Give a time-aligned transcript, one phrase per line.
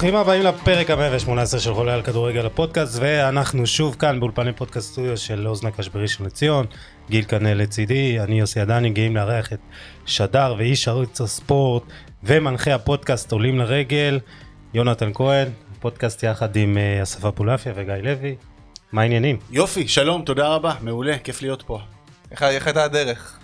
[0.00, 4.92] ברוכים הבאים לפרק המאה ו-18 של חולה על כדורגל הפודקאסט ואנחנו שוב כאן באולפני פודקאסט
[4.92, 6.66] סטודיו של אוזן הקש בראשון לציון
[7.10, 9.58] גיל קנה לצידי, אני יוסי עדני גאים לארח את
[10.06, 11.82] שדר ואיש ערוץ הספורט
[12.22, 14.20] ומנחה הפודקאסט עולים לרגל
[14.74, 15.48] יונתן כהן,
[15.80, 18.36] פודקאסט יחד עם אה, אספה פולפיה וגיא לוי,
[18.92, 19.38] מה העניינים?
[19.50, 21.80] יופי, שלום, תודה רבה, מעולה, כיף להיות פה.
[22.30, 23.39] איך הייתה הדרך?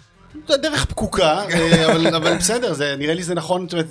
[0.49, 3.87] זה דרך פקוקה, אה, אבל, אבל בסדר, זה, נראה לי זה נכון, זאת אומרת,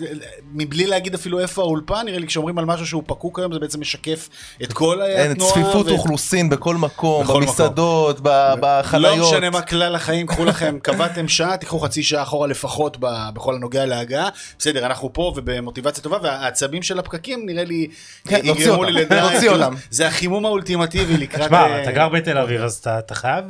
[0.54, 3.80] מבלי להגיד אפילו איפה האולפן, נראה לי כשאומרים על משהו שהוא פקוק היום, זה בעצם
[3.82, 4.30] משקף
[4.64, 5.52] את כל אין, התנועה.
[5.52, 9.18] צפיפות ו- אוכלוסין בכל מקום, בכל במסעדות, ב- בחניות.
[9.18, 13.30] לא משנה מה כלל החיים, קחו לכם, קבעתם שעה, תיקחו חצי שעה אחורה לפחות ב-
[13.34, 14.30] בכל הנוגע להגעה.
[14.60, 17.88] בסדר, אנחנו פה ובמוטיבציה טובה, והעצבים של הפקקים נראה לי,
[18.28, 19.66] כן, יגרמו נוציא אותם, לי לדעת, כאילו.
[19.90, 21.46] זה החימום האולטימטיבי לקראת...
[21.46, 23.46] תשמע, אה, אתה גר בתל אביב אז אתה אתה חייב...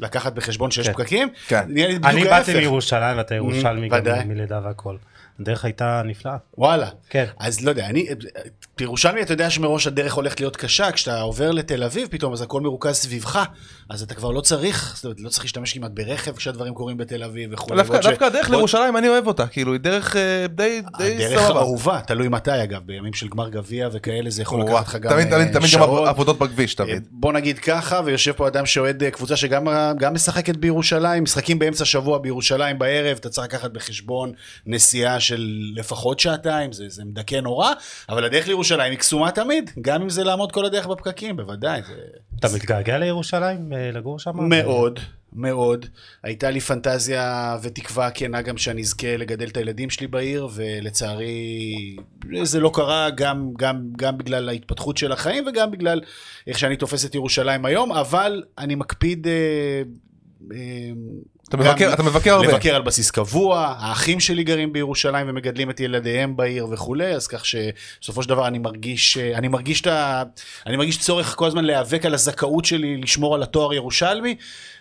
[0.00, 0.92] לקחת בחשבון שיש כן.
[0.92, 1.28] פקקים?
[1.48, 1.66] כן.
[2.04, 2.24] אני.
[2.24, 4.20] באתי מירושלים ואתה ירושלמי ודאי.
[4.20, 4.96] גם מלידה והכל.
[5.40, 6.36] הדרך הייתה נפלאה.
[6.58, 6.88] וואלה.
[7.10, 7.24] כן.
[7.38, 8.06] אז לא יודע, אני,
[8.78, 12.60] בירושלמי אתה יודע שמראש הדרך הולכת להיות קשה, כשאתה עובר לתל אביב פתאום אז הכל
[12.60, 13.44] מרוכז סביבך,
[13.90, 17.22] אז אתה כבר לא צריך, זאת אומרת, לא צריך להשתמש כמעט ברכב כשהדברים קורים בתל
[17.24, 17.74] אביב וכו'.
[17.74, 21.26] דווקא ועוד ש- דווקא הדרך לירושלים אני אוהב אותה, כאילו היא דרך אה, די די
[21.26, 21.60] הדרך סבבה.
[21.60, 25.32] אהובה, תלוי מתי אגב, בימים של גמר גביע וכאלה זה יכול לקחת לך גם תמיד
[25.32, 25.82] אה, תמיד תמיד גם.
[25.82, 27.06] עבודות בכביש אה, תמיד.
[27.10, 29.66] בוא נגיד ככה, ויושב פה אדם שאוהד קבוצה שגם
[29.98, 34.32] גם משחקת בירושלים, משחקים באמצע שבוע בירושלים בערב, אתה צריך לקחת בחשבון
[34.66, 37.70] נסיעה של לפחות שעתיים, זה, זה מדכא נורא,
[38.08, 41.82] אבל הדרך לירושלים היא קסומה תמיד, גם אם זה לעמוד כל הדרך בפקקים, בוודאי.
[41.82, 41.94] זה...
[42.38, 44.32] אתה מתגעגע לירושלים אה, לגור שם?
[44.36, 45.00] מאוד,
[45.32, 45.86] מאוד.
[46.22, 51.96] הייתה לי פנטזיה ותקווה כנה גם שאני אזכה לגדל את הילדים שלי בעיר, ולצערי
[52.42, 56.00] זה לא קרה, גם, גם, גם בגלל ההתפתחות של החיים וגם בגלל
[56.46, 59.26] איך שאני תופס את ירושלים היום, אבל אני מקפיד...
[59.26, 59.82] אה,
[60.52, 60.90] אה,
[61.48, 62.46] אתה מבקר- אתה מבקר הרבה.
[62.48, 67.44] לבקר על בסיס קבוע, האחים שלי גרים בירושלים ומגדלים את ילדיהם בעיר וכולי, אז כך
[67.46, 70.22] שבסופו של דבר אני מרגיש, אני מרגיש, את ה,
[70.66, 74.34] אני מרגיש צורך כל הזמן להיאבק על הזכאות שלי לשמור על התואר ירושלמי,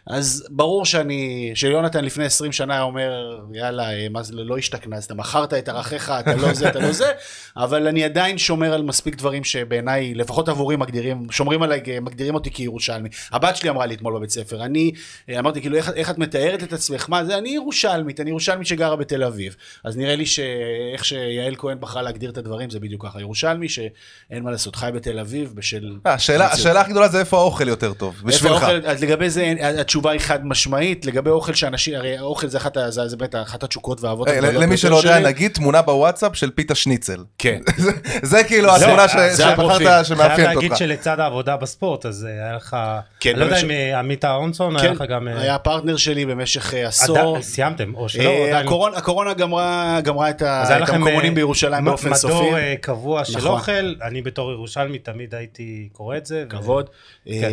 [0.09, 5.11] אז ברור שאני, שיונתן לפני 20 שנה היה אומר, יאללה, אה, מה זה, לא השתכנזת,
[5.11, 7.11] מכרת את ערכיך, אתה לא זה, אתה לא זה,
[7.57, 12.51] אבל אני עדיין שומר על מספיק דברים שבעיניי, לפחות עבורי מגדירים, שומרים עליי, מגדירים אותי
[12.51, 13.09] כירושלמי.
[13.31, 14.91] הבת שלי אמרה לי אתמול בבית ספר, אני
[15.29, 17.05] אה, אמרתי, כאילו, איך, איך את מתארת את עצמך?
[17.09, 17.37] מה זה?
[17.37, 19.55] אני ירושלמית, אני ירושלמית שגרה בתל אביב.
[19.83, 23.19] אז נראה לי שאיך שיעל כהן בחרה להגדיר את הדברים, זה בדיוק ככה.
[23.21, 25.97] ירושלמי שאין מה לעשות, חי בתל אביב בשל...
[26.05, 26.51] אה, השאלה.
[26.51, 28.65] השאלה הכי גדולה זה איפה האוכל יותר טוב, בשבילך.
[29.01, 29.53] לגבי זה
[29.97, 33.63] התשובה היא חד משמעית, לגבי אוכל שאנשים, הרי האוכל זה אחת, זה, זה באמת אחת
[33.63, 35.23] התשוקות והאהבות אה, הגדולות למי שלא יודע שלי.
[35.27, 37.23] נגיד תמונה בוואטסאפ של פיתה שניצל.
[37.37, 37.59] כן.
[37.77, 37.91] זה-
[38.23, 39.77] זה כאילו זה- התמונה ש- זה הפרופיל.
[39.77, 40.79] שבחרת חייב שמאפיינת להגיד אותך.
[40.79, 42.77] שלצד העבודה בספורט אז אה, היה לך,
[43.19, 46.25] כן, אני לא יודע אם אה, עמית אהרונסון היה כן, לך גם, היה הפרטנר שלי
[46.25, 47.41] במשך עשור.
[47.41, 48.57] סיימתם או שלא, עדיין לא.
[48.69, 52.33] הקורונה- הקורונה גמרה גמרה את היה המקומונים בירושלים באופן סופי.
[52.35, 53.49] מדור קבוע של נכון.
[53.51, 53.71] אוכל,
[54.03, 56.43] אני בתור ירושלמי תמיד הייתי קורא את זה.
[56.49, 56.89] כבוד.
[57.25, 57.49] כן.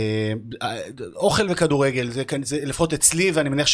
[1.16, 2.25] אוכל וכדורגל, זה
[2.62, 3.66] לפחות אצלי, ואני מניח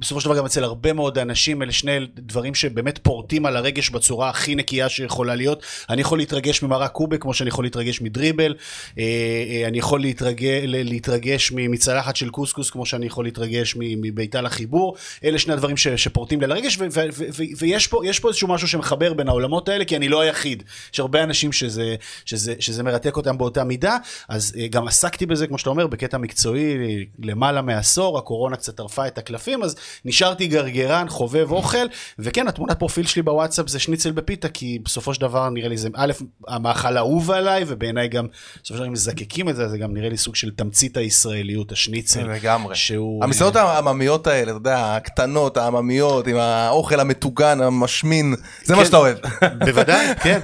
[0.00, 3.90] שבסופו של דבר גם אצל הרבה מאוד אנשים, אלה שני דברים שבאמת פורטים על הרגש
[3.90, 5.62] בצורה הכי נקייה שיכולה להיות.
[5.90, 8.54] אני יכול להתרגש ממרק קובה כמו שאני יכול להתרגש מדריבל,
[8.98, 14.96] אה, אה, אני יכול להתרגש, להתרגש מצלחת של קוסקוס כמו שאני יכול להתרגש מביתה לחיבור.
[15.24, 18.28] אלה שני הדברים ש- שפורטים לי על הרגש, ו- ו- ו- ו- ויש פה, פה
[18.28, 20.62] איזשהו משהו שמחבר בין העולמות האלה, כי אני לא היחיד.
[20.94, 23.96] יש הרבה אנשים שזה, שזה, שזה מרתק אותם באותה מידה,
[24.28, 26.76] אז אה, גם עסקתי בזה, כמו שאתה אומר, בקטע מקצועי
[27.18, 31.86] למעלה מעשור, הקורונה קצת טרפה את הקלפים, אז נשארתי גרגרן, חובב אוכל,
[32.18, 35.88] וכן, התמונת פרופיל שלי בוואטסאפ זה שניצל בפיתה, כי בסופו של דבר נראה לי זה,
[35.94, 36.12] א',
[36.48, 40.08] המאכל האהוב עליי, ובעיניי גם, בסופו של דבר אם מזקקים את זה, זה גם נראה
[40.08, 42.22] לי סוג של תמצית הישראליות, השניצל.
[42.32, 42.74] לגמרי.
[42.76, 43.24] שהוא...
[43.24, 48.34] המסעדות העממיות האלה, אתה יודע, הקטנות, העממיות, עם האוכל המטוגן, המשמין,
[48.64, 48.86] זה מה כן.
[48.86, 49.16] שאתה אוהב.
[49.66, 50.40] בוודאי, כן.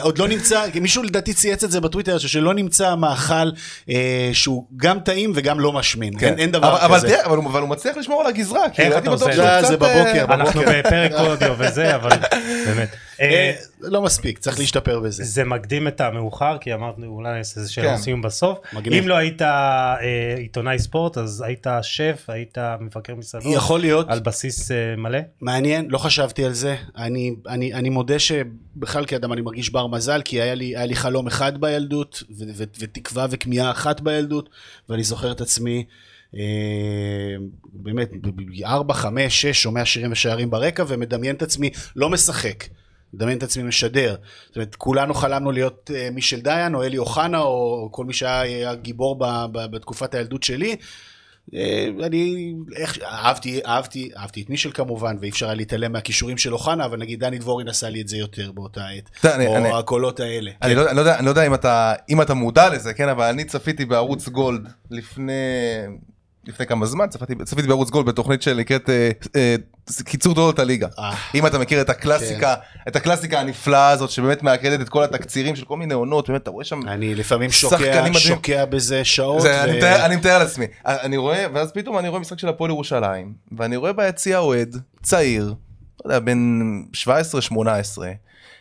[0.00, 3.50] עוד לא נמצא, מישהו לדעתי צייץ את זה בטוויטר, שלא נמצא מאכל
[3.88, 6.12] אה, שהוא גם טעים וגם לא משמין.
[6.20, 7.24] אין אין דבר אבל- אבל כזה.
[7.24, 9.68] אבל הוא אבל הוא מצליח לשמור על הגזרה, איך אתה עושה את זה?
[9.68, 12.10] זה בבוקר, אה, אנחנו בפרק אודיו וזה, אבל
[12.66, 12.96] באמת.
[13.20, 15.24] אה, אה, לא מספיק, צריך להשתפר בזה.
[15.24, 17.96] זה מקדים את המאוחר, כי אמרנו אולי נעשה איזה שאלה כן.
[17.96, 18.58] סיום בסוף.
[18.98, 19.42] אם לא היית
[20.36, 23.52] עיתונאי ספורט, אז היית שף, היית מבקר מסעדות.
[23.56, 24.08] יכול להיות.
[24.08, 25.18] על בסיס מלא?
[25.40, 26.76] מעניין, לא חשבתי על זה.
[26.96, 31.60] אני, אני, אני מודה שבכלל כאדם אני מרגיש בר מזל, כי היה לי, חלום אחד
[31.60, 32.22] בילדות,
[32.78, 34.48] ותקווה וכמיהה אחת בילדות,
[34.88, 35.84] ואני זוכר את עצמי,
[37.72, 38.10] באמת,
[38.64, 42.64] ארבע, חמש, שש, שומע שירים ושערים ברקע, ומדמיין את עצמי לא משחק.
[43.14, 44.16] מדמיין את עצמי משדר.
[44.46, 48.74] זאת אומרת, כולנו חלמנו להיות אה, מישל דיין, או אלי אוחנה, או כל מי שהיה
[48.74, 49.16] גיבור
[49.52, 50.76] בתקופת הילדות שלי.
[51.54, 56.52] אה, אני איך, אהבתי, אהבתי, אהבתי את מישל כמובן, ואי אפשר היה להתעלם מהכישורים של
[56.52, 60.50] אוחנה, אבל נגיד דני דבורין עשה לי את זה יותר באותה עת, או הקולות האלה.
[60.62, 63.24] אני לא, אני, לא יודע, לא יודע אם אתה, אם אתה מודע לזה, כן, אבל
[63.24, 65.32] אני צפיתי בערוץ גולד לפני,
[66.46, 69.56] לפני כמה זמן, צפיתי, צפיתי בערוץ גולד בתוכנית שנקראת אה, אה,
[70.04, 70.88] קיצור דולות הליגה.
[70.98, 71.14] אה.
[71.34, 72.54] אם אתה מכיר את הקלאסיקה,
[72.88, 76.50] את הקלאסיקה הנפלאה הזאת שבאמת מאגדת את כל התקצירים של כל מיני עונות, באמת אתה
[76.50, 78.12] רואה שם, אני לפעמים שוקע.
[78.14, 79.42] שוקע בזה שעות.
[79.42, 82.48] זה, ו- אני, מתאר, אני מתאר לעצמי, אני רואה, ואז פתאום אני רואה משחק של
[82.48, 85.54] הפועל ירושלים, ואני רואה ביציע אוהד צעיר,
[86.04, 86.60] לא יודע, בן
[87.52, 87.56] 17-18,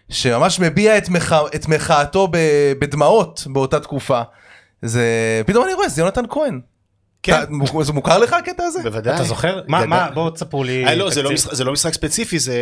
[0.09, 1.33] שממש מביע את, מח...
[1.55, 2.37] את מחאתו ב...
[2.79, 4.21] בדמעות באותה תקופה.
[4.81, 5.05] זה,
[5.45, 6.61] פתאום אני רואה, זה יונתן כהן.
[7.23, 7.41] כן.
[7.81, 8.79] זה מוכר לך הקטע הזה?
[8.83, 9.15] בוודאי.
[9.15, 9.61] אתה זוכר?
[9.67, 9.85] מה.
[9.85, 10.85] מה, בואו תספרו לי.
[10.85, 11.31] אה, לא, זה לא.
[11.31, 12.55] משחק, זה לא משחק ספציפי, זה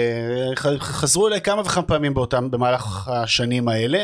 [0.79, 4.03] חזרו אליי כמה וכמה פעמים באותם, במהלך השנים האלה.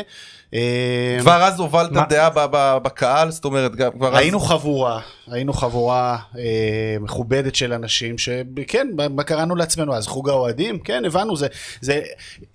[0.54, 1.90] אה, כבר אז הובלת?
[2.08, 4.18] דעה ב- ב- בקהל, זאת אומרת, כבר אז...
[4.18, 5.00] היינו חבורה,
[5.30, 11.34] היינו חבורה אה, מכובדת של אנשים שכן, מה קראנו לעצמנו אז, חוג האוהדים, כן, הבנו,
[11.80, 12.00] זה,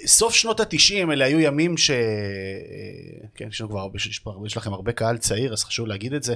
[0.05, 1.91] סוף שנות התשעים, אלה היו ימים ש...
[3.35, 3.47] כן,
[4.45, 6.35] יש לכם הרבה קהל צעיר, אז חשוב להגיד את זה.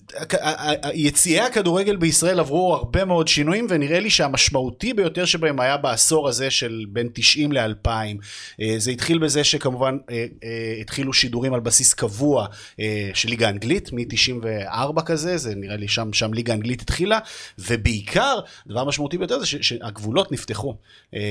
[0.33, 6.29] אה, יציעי הכדורגל בישראל עברו הרבה מאוד שינויים ונראה לי שהמשמעותי ביותר שבהם היה בעשור
[6.29, 7.89] הזה של בין 90 ל-2000.
[8.77, 12.47] זה התחיל בזה שכמובן אה, אה, התחילו שידורים על בסיס קבוע
[12.79, 17.19] אה, של ליגה אנגלית מ-94 כזה, זה נראה לי שם, שם ליגה אנגלית התחילה,
[17.59, 20.75] ובעיקר, דבר משמעותי ביותר זה שהגבולות נפתחו.
[21.13, 21.23] אה, אה,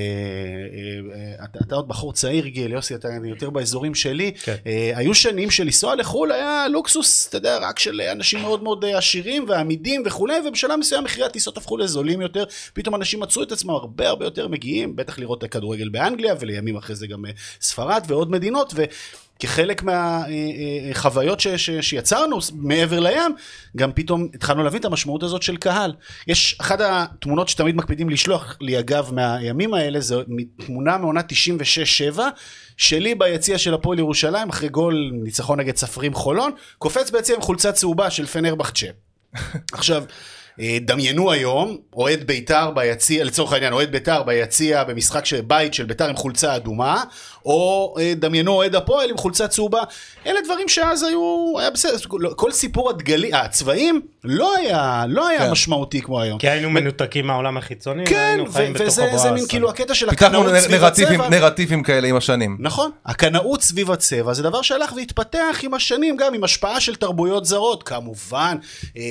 [1.14, 4.32] אה, אתה, אתה עוד בחור צעיר גיל, יוסי, אתה יותר באזורים שלי.
[4.42, 4.56] כן.
[4.66, 8.98] אה, היו שנים שלנסוע לחו"ל היה לוקסוס, אתה יודע, רק של אנשים מאוד מאוד אה,
[8.98, 13.70] עשירים ועמידים וכולי, ובשלב מסוים מחירי הטיסות הפכו לזולים יותר, פתאום אנשים מצאו את עצמם
[13.70, 17.30] הרבה הרבה יותר מגיעים, בטח לראות את הכדורגל באנגליה, ולימים אחרי זה גם אה,
[17.60, 18.84] ספרד ועוד מדינות, ו...
[19.40, 23.34] כחלק מהחוויות ש, ש, שיצרנו מעבר לים,
[23.76, 25.92] גם פתאום התחלנו להבין את המשמעות הזאת של קהל.
[26.26, 30.20] יש אחת התמונות שתמיד מקפידים לשלוח לי אגב מהימים האלה, זו
[30.66, 31.20] תמונה מעונה
[32.14, 32.20] 96-7,
[32.76, 37.72] שלי ביציע של הפועל ירושלים, אחרי גול ניצחון נגד ספרים חולון, קופץ ביציע עם חולצה
[37.72, 38.86] צהובה של פנרבחצ'ה.
[39.72, 40.39] עכשיו, אה,
[40.80, 46.08] דמיינו היום, אוהד בית"ר ביציע, לצורך העניין, אוהד בית"ר ביציע במשחק של בית של בית"ר
[46.08, 47.02] עם חולצה אדומה,
[47.44, 49.82] או אה, דמיינו אוהד הפועל עם חולצה צהובה.
[50.26, 51.96] אלה דברים שאז היו, היה בסדר,
[52.36, 55.50] כל סיפור הדגלי, הצבעים, לא היה, לא היה כן.
[55.50, 56.38] משמעותי כמו היום.
[56.38, 59.32] כי היינו מנותקים מהעולם החיצוני, כן, והיינו ו- חיים בתוך וזה זה הבועה.
[59.32, 61.38] מין כאילו הקטע של פיתחנו הקנאות סביב נרטיבים, הצבע.
[61.38, 62.56] נרטיבים כאלה עם השנים.
[62.60, 67.44] נכון, הקנאות סביב הצבע זה דבר שהלך והתפתח עם השנים, גם עם השפעה של תרבויות
[67.44, 68.56] זרות, כמובן.
[68.96, 69.02] אה,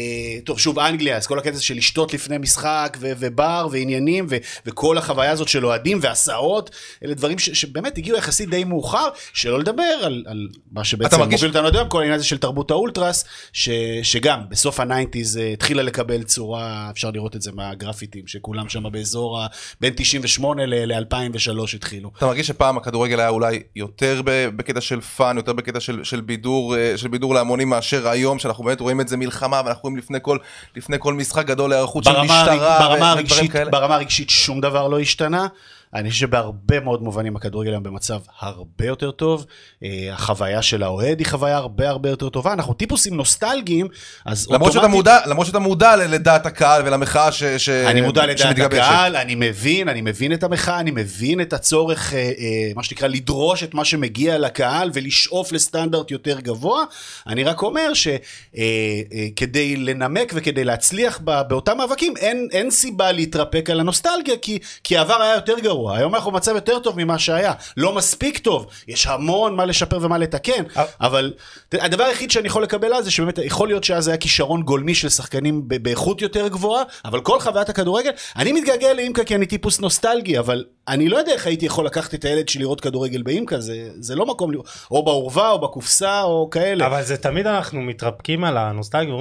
[0.45, 4.97] טוב, שוב, אנגליה, אז כל הקטע של לשתות לפני משחק, ו- ובר, ועניינים, ו- וכל
[4.97, 6.69] החוויה הזאת של אוהדים והסעות,
[7.05, 11.33] אלה דברים ש- שבאמת הגיעו יחסית די מאוחר, שלא לדבר על, על מה שבעצם מרגיש-
[11.43, 13.69] מוביל אותנו עד היום, כל העניין הזה של תרבות האולטרס, ש-
[14.03, 16.59] שגם בסוף ה nineties אה, התחילה לקבל צורה,
[16.91, 19.47] אפשר לראות את זה מהגרפיטים, שכולם שם באזור ה...
[19.81, 22.11] בין 98 ל-2003 התחילו.
[22.17, 26.75] אתה מרגיש שפעם הכדורגל היה אולי יותר בקטע של fun, יותר בקטע של, של בידור,
[26.77, 30.17] אה, של בידור להמונים מאשר היום, שאנחנו באמת רואים את זה מלחמה, ואנחנו רואים לפני
[30.21, 30.37] כל,
[30.75, 33.71] לפני כל משחק גדול היערכות של משטרה, ברמה, ודברים הרגשית, כאלה.
[33.71, 35.47] ברמה הרגשית שום דבר לא השתנה.
[35.93, 39.45] אני חושב שבהרבה מאוד מובנים הכדורגל היום במצב הרבה יותר טוב.
[39.83, 42.53] אה, החוויה של האוהד היא חוויה הרבה הרבה יותר טובה.
[42.53, 43.87] אנחנו טיפוסים נוסטלגיים,
[44.25, 48.59] אז למרות שאתה מודע, למרות שאתה מודע לדעת הקהל ולמחאה ש, ש, אני מודע לדעת.
[48.59, 53.07] הקהל, אני מבין, אני מבין את המחאה, אני מבין את הצורך, אה, אה, מה שנקרא,
[53.07, 56.83] לדרוש את מה שמגיע לקהל ולשאוף לסטנדרט יותר גבוה.
[57.27, 64.37] אני רק אומר שכדי לנמק וכדי להצליח באותם מאבקים, אין, אין סיבה להתרפק על הנוסטלגיה,
[64.41, 65.78] כי, כי העבר היה יותר גרוע.
[65.87, 67.53] היום אנחנו במצב יותר טוב ממה שהיה.
[67.77, 70.83] לא מספיק טוב, יש המון מה לשפר ומה לתקן, אה.
[71.01, 71.33] אבל
[71.73, 75.09] הדבר היחיד שאני יכול לקבל אז זה שבאמת יכול להיות שאז היה כישרון גולמי של
[75.09, 80.39] שחקנים באיכות יותר גבוהה, אבל כל חוויית הכדורגל, אני מתגעגע לאימקה כי אני טיפוס נוסטלגי,
[80.39, 83.89] אבל אני לא יודע איך הייתי יכול לקחת את הילד שלי לראות כדורגל באימקה, זה,
[83.99, 86.85] זה לא מקום, לראות, או בעורבה או בקופסה או כאלה.
[86.87, 89.13] אבל זה תמיד אנחנו מתרפקים על הנוסטלגיה,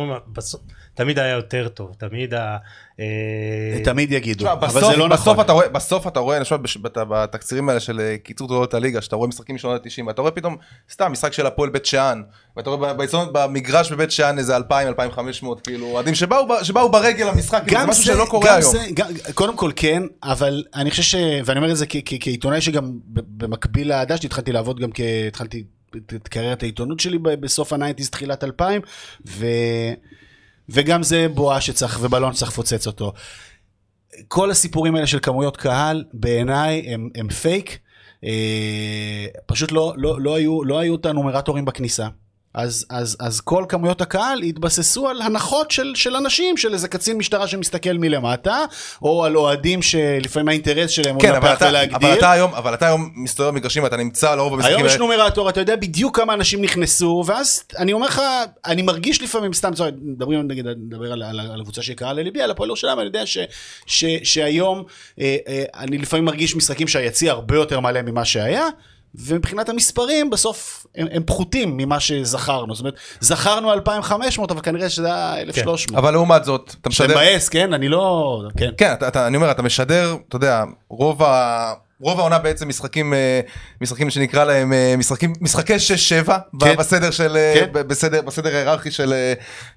[0.99, 2.57] תמיד היה יותר טוב, תמיד ה...
[3.01, 3.05] אה,
[3.85, 5.45] תמיד יגידו, אבל זה לא בסוף נכון.
[5.45, 8.75] אתה רואה, בסוף אתה רואה, אני חושב, בש- בת- בתקצירים האלה של אה, קיצור תעודות
[8.75, 10.57] הליגה, שאתה רואה משחקים משנות ה-90, אתה רואה פתאום,
[10.93, 12.23] סתם, משחק של הפועל בית שאן,
[12.57, 12.95] ואתה רואה
[13.33, 18.27] במגרש בבית שאן איזה 2,000, 2,500, כאילו, אוהדים שבאו ברגל למשחק, כאילו, זה משהו שלא
[18.31, 18.73] קורה היום.
[18.73, 21.15] זה, גם, קודם כל כן, אבל אני חושב ש...
[21.45, 21.87] ואני אומר את זה
[22.21, 25.01] כעיתונאי שגם ב- במקביל לאהדה שלי התחלתי לעבוד גם כ...
[25.29, 25.65] התחלתי
[26.15, 28.81] את קריירת העיתונות שלי ב- בסוף ה nineties, תחילת 2000,
[29.27, 29.47] ו...
[30.69, 33.13] וגם זה בועה שצריך, ובלון שצריך לפוצץ אותו.
[34.29, 37.79] כל הסיפורים האלה של כמויות קהל, בעיניי הם, הם פייק.
[38.25, 42.09] אה, פשוט לא, לא, לא, היו, לא היו את הנומרטורים בכניסה.
[42.59, 47.17] אז, אז, אז כל כמויות הקהל התבססו על הנחות של, של אנשים, של איזה קצין
[47.19, 48.65] משטרה שמסתכל מלמטה,
[49.03, 51.97] או על אוהדים שלפעמים האינטרס שלהם הוא כן, לנפח אתה, ולהגדיר.
[51.97, 54.97] אבל אתה היום, אבל אתה היום מסתובב במגרשים ואתה נמצא לרוב במשחקים היום יש.
[54.97, 58.23] נומרטור, אתה יודע בדיוק כמה אנשים נכנסו, ואז אני אומר לך,
[58.67, 62.51] אני מרגיש לפעמים, סתם, צורך, מדברים, נגיד, נדבר על, על, על הקבוצה שיקרה לליבי, על
[62.51, 63.39] הפועל ירושלים, אני יודע ש,
[63.87, 64.85] ש, שהיום
[65.21, 68.69] אה, אה, אני לפעמים מרגיש משחקים שהיציע הרבה יותר מלא ממה שהיה.
[69.15, 75.07] ומבחינת המספרים בסוף הם, הם פחותים ממה שזכרנו, זאת אומרת זכרנו 2,500 אבל כנראה שזה
[75.07, 75.99] היה 1,300.
[75.99, 77.15] אבל לעומת זאת, אתה משדר...
[77.15, 77.73] מבאס, כן?
[77.73, 78.43] אני לא...
[78.57, 78.71] כן.
[78.77, 81.73] כן, אתה, אתה, אני אומר, אתה משדר, אתה יודע, רוב ה...
[82.01, 83.41] רוב העונה בעצם משחקים, אה,
[83.81, 85.75] משחקים שנקרא להם אה, משחקים, משחקי
[86.27, 86.77] 6-7 כן.
[86.77, 87.89] בסדר של, אה, כן.
[87.89, 89.15] בסדר, בסדר ההיררכי של,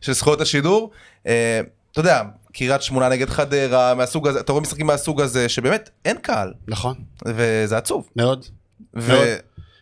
[0.02, 0.92] של זכויות השידור.
[1.22, 2.22] אתה יודע,
[2.54, 6.96] קריית שמונה נגד חדרה, מהסוג הזה, אתה רואה משחקים מהסוג הזה, שבאמת אין קהל, נכון,
[7.26, 8.10] וזה עצוב.
[8.16, 8.46] מאוד.
[8.96, 9.12] ו...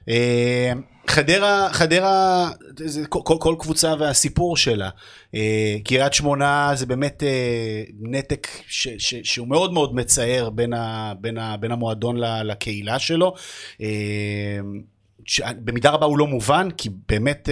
[0.10, 0.72] אה,
[1.08, 2.50] חדרה, חדרה,
[2.86, 4.90] זה כל, כל, קבוצה והסיפור שלה.
[5.36, 11.14] אה, קריית שמונה זה באמת אה, נתק ש, ש, שהוא מאוד מאוד מצער בין, ה,
[11.22, 13.34] בין, ה, בין המועדון לקהילה שלו.
[15.42, 17.50] במידה רבה הוא לא מובן, כי באמת,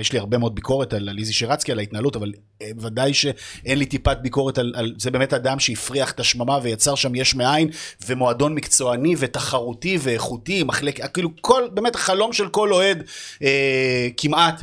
[0.00, 2.32] יש לי הרבה מאוד ביקורת על, איזי שרצקי, על ההתנהלות, אבל
[2.78, 7.14] ודאי שאין לי טיפת ביקורת על, על זה באמת אדם שהפריח את השממה ויצר שם
[7.14, 7.68] יש מאין,
[8.06, 13.02] ומועדון מקצועני ותחרותי ואיכותי, מחלק, כאילו כל, באמת החלום של כל אוהד
[13.42, 14.62] אה, כמעט.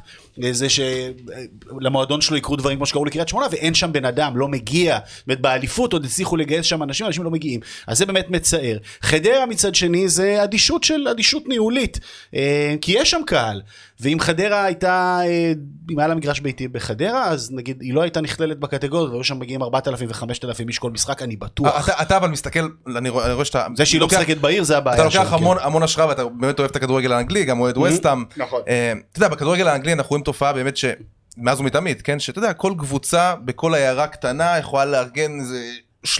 [0.52, 5.00] זה שלמועדון שלו יקרו דברים כמו שקראו לקריית שמונה ואין שם בן אדם, לא מגיע.
[5.28, 7.60] אומרת, באליפות עוד הצליחו לגייס שם אנשים, אנשים לא מגיעים.
[7.88, 8.78] אז זה באמת מצער.
[9.02, 12.00] חדרה מצד שני זה אדישות של, אדישות ניהולית.
[12.36, 13.62] אה, כי יש שם קהל.
[14.00, 15.54] ואם חדרה הייתה, אה,
[15.92, 19.40] אם היה לה מגרש ביתי בחדרה, אז נגיד היא לא הייתה נכללת בקטגוריות, והיו שם
[19.40, 21.90] מגיעים 4,000 ו-5,000 איש כל משחק, אני בטוח.
[21.90, 23.68] אתה, אתה אבל מסתכל, אני רואה, אני רואה שאתה...
[23.76, 26.60] זה שהיא לא משחקת בעיר זה הבעיה אתה לוקח שלה, המון, המון השראה ואתה באמת
[26.60, 28.24] אוהב את הכדורגל האנגלי, גם אוהד ווסטאם.
[28.38, 28.62] נכון.
[28.68, 32.20] אה, אתה יודע, בכדורגל האנגלי אנחנו רואים תופעה באמת שמאז ומתמיד, כן?
[32.20, 35.62] שאתה יודע, כל קבוצה בכל עיירה קטנה יכולה לארגן איזה
[36.06, 36.20] 30-40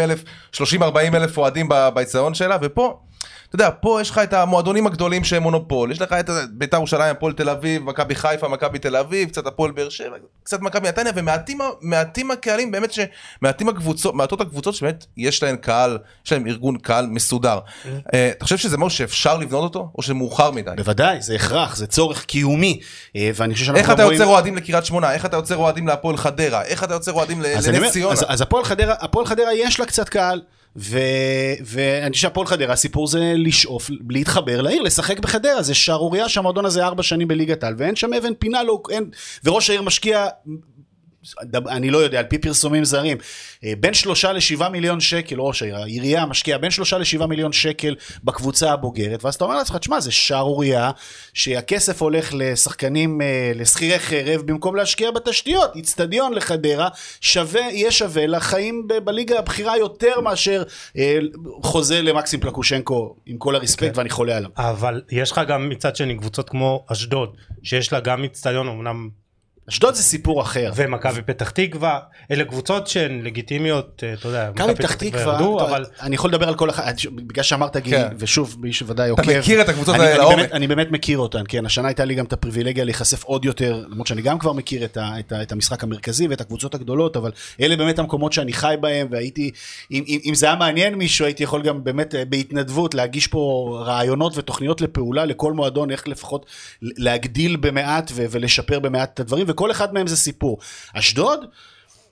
[0.00, 0.60] אלף, 30-40
[1.14, 3.00] אלף אוהדים באצטדיון שלה, ופה...
[3.56, 7.32] יודע, פה יש לך את המועדונים הגדולים שהם מונופול, יש לך את בית"ר ירושלים, הפועל
[7.32, 12.30] תל אביב, מכבי חיפה, מכבי תל אביב, קצת הפועל באר שבע, קצת מכבי נתניה, ומעטים
[12.30, 13.00] הקהלים באמת ש...
[13.42, 17.58] מעטים הקבוצות, מעטות הקבוצות שבאמת יש להן קהל, יש להן ארגון קהל מסודר.
[18.14, 20.70] אה, אתה חושב שזה משהו שאפשר לבנות אותו, או שזה מאוחר מדי?
[20.76, 22.80] בוודאי, זה הכרח, זה צורך קיומי.
[23.16, 25.12] אה, ואני חושב שאנחנו איך אתה יוצר אוהדים לקריית שמונה?
[25.12, 26.62] איך אתה יוצר אוהדים להפועל חדרה?
[26.62, 28.14] איך אתה יוצר אוהדים לנס ציונה?
[28.28, 28.42] אז,
[29.00, 30.42] הפועל חדרה יש לה קצת קהל,
[30.78, 30.98] ו,
[31.64, 36.84] ואני חושב שהפועל חדרה, הסיפור זה לשאוף, להתחבר לעיר, לשחק בחדרה, זה שערורייה שהמועדון הזה
[36.84, 39.10] ארבע שנים בליגת על, ואין שם אבן פינה, לא, אין,
[39.44, 40.26] וראש העיר משקיע...
[41.68, 43.18] אני לא יודע, על פי פרסומים זרים,
[43.64, 47.94] אה, בין שלושה לשבעה מיליון שקל, ראש העיר, העירייה משקיעה בין שלושה לשבעה מיליון שקל
[48.24, 50.90] בקבוצה הבוגרת, ואז אתה אומר לעצמך, תשמע, זה שערורייה,
[51.34, 56.88] שהכסף הולך לשחקנים, אה, לשכירי חרב, במקום להשקיע בתשתיות, איצטדיון לחדרה,
[57.20, 60.62] שווה, יהיה שווה לחיים בליגה הבכירה יותר מאשר
[60.98, 61.18] אה,
[61.62, 64.50] חוזה למקסים פלקושנקו, עם כל הרספקט, ואני חולה עליו.
[64.56, 69.08] אבל יש לך גם מצד שני קבוצות כמו אשדוד, שיש לה גם איצטדיון אמנם
[69.70, 70.72] אשדוד זה סיפור אחר.
[70.76, 71.98] ומכבי פתח תקווה,
[72.30, 76.30] אלה קבוצות שהן לגיטימיות, אה, אתה יודע, מכבי פתח תקווה, ירדו, אתה- אבל אני יכול
[76.30, 78.08] לדבר על כל אחד, בגלל שאמרת גיל, כן.
[78.18, 79.38] ושוב, מי שוודאי אתה עוקב.
[79.38, 80.36] מכיר את הקבוצות האלה לעומק.
[80.36, 83.84] באמת- אני באמת מכיר אותן, כן, השנה הייתה לי גם את הפריבילגיה להיחשף עוד יותר,
[83.88, 87.16] למרות שאני גם כבר מכיר את ה- את ה- את המשחק המרכזי ואת הקבוצות הגדולות,
[87.16, 87.30] אבל
[87.60, 89.50] אלה באמת המקומות שאני חי בהם, והייתי,
[89.90, 93.40] אם- אם אם זה היה מעניין מישהו, הייתי יכול גם באמת אה, בהתנדבות להגיש פה
[93.86, 96.46] רעיונות ותוכניות לפעולה לכל מועדון, איך לפחות
[96.82, 100.58] להגדיל במעט ולשפר במעט את הדברים, וכל אחד מהם זה סיפור.
[100.94, 101.40] אשדוד,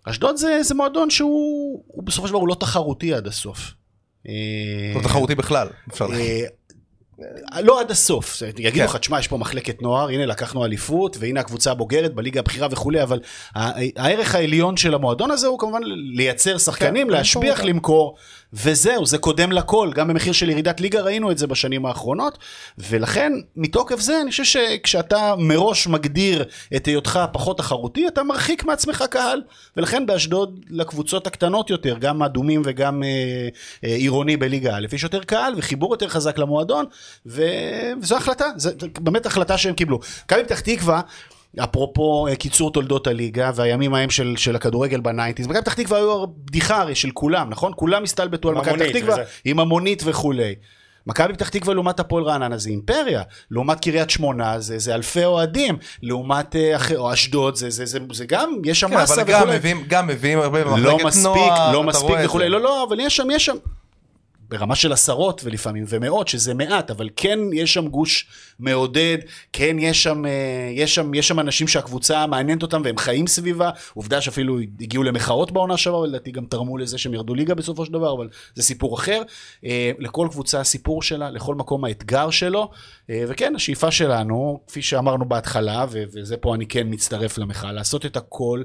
[0.05, 3.73] אשדוד זה, זה מועדון שהוא הוא בסופו של דבר הוא לא תחרותי עד הסוף.
[4.29, 4.33] אה,
[4.95, 5.69] לא תחרותי בכלל.
[5.93, 6.27] אפשר להגיד.
[7.53, 8.85] אה, לא עד הסוף, יגידו כן.
[8.85, 13.03] לך, תשמע, יש פה מחלקת נוער, הנה לקחנו אליפות, והנה הקבוצה הבוגרת בליגה הבכירה וכולי,
[13.03, 13.21] אבל
[13.55, 15.81] הערך העליון של המועדון הזה הוא כמובן
[16.17, 17.65] לייצר שחקנים, כן, להשביח.
[17.65, 18.17] למכור,
[18.55, 22.39] וזהו, זה קודם לכל, גם במחיר של ירידת ליגה ראינו את זה בשנים האחרונות,
[22.79, 26.45] ולכן מתוקף זה אני חושב שכשאתה מראש מגדיר
[26.77, 29.43] את היותך פחות תחרותי, אתה מרחיק מעצמך קהל,
[29.77, 33.09] ולכן באשדוד לקבוצות הקטנות יותר, גם אדומים וגם אה,
[33.85, 36.85] אה, עירוני בליגה א', יש יותר קהל וחיבור יותר חזק למועדון,
[37.27, 37.43] ו...
[38.03, 38.71] וזו החלטה, זו
[39.01, 40.01] באמת החלטה שהם קיבלו.
[40.25, 41.01] מכבי פתח תקווה,
[41.59, 45.99] אפרופו אה, קיצור תולדות הליגה והימים ההם של, של הכדורגל ב nineties, מכבי פתח תקווה
[45.99, 47.73] היו בדיחה הרי של כולם, נכון?
[47.77, 49.23] כולם הסתלבטו על מכבי פתח תקווה וזה.
[49.45, 50.55] עם המונית וכולי.
[51.07, 55.77] מכבי פתח תקווה לעומת הפועל רעננה זה אימפריה, לעומת קריית שמונה זה, זה אלפי אוהדים,
[56.03, 59.33] לעומת אה, אחר, או אשדוד זה, זה, זה, זה גם, יש שם כן, מסה אבל
[59.33, 59.57] גם וכולי.
[59.57, 62.49] מביאים, גם מביאים הרבה לא במחלקת מספיק, נוער, לא מספיק רואה את וכולי.
[62.49, 63.57] לא, לא, אבל יש שם, יש שם.
[64.59, 68.27] ברמה של עשרות ולפעמים ומאות, שזה מעט, אבל כן יש שם גוש
[68.59, 69.19] מעודד,
[69.53, 73.71] כן יש שם, אה, יש שם, יש שם אנשים שהקבוצה מעניינת אותם והם חיים סביבה,
[73.95, 77.93] עובדה שאפילו הגיעו למחאות בעונה שעברה, ולדעתי גם תרמו לזה שהם ירדו ליגה בסופו של
[77.93, 79.23] דבר, אבל זה סיפור אחר.
[79.65, 82.71] אה, לכל קבוצה הסיפור שלה, לכל מקום האתגר שלו,
[83.11, 88.17] אה, וכן, השאיפה שלנו, כפי שאמרנו בהתחלה, וזה פה אני כן מצטרף למחאה, לעשות את
[88.17, 88.63] הכל,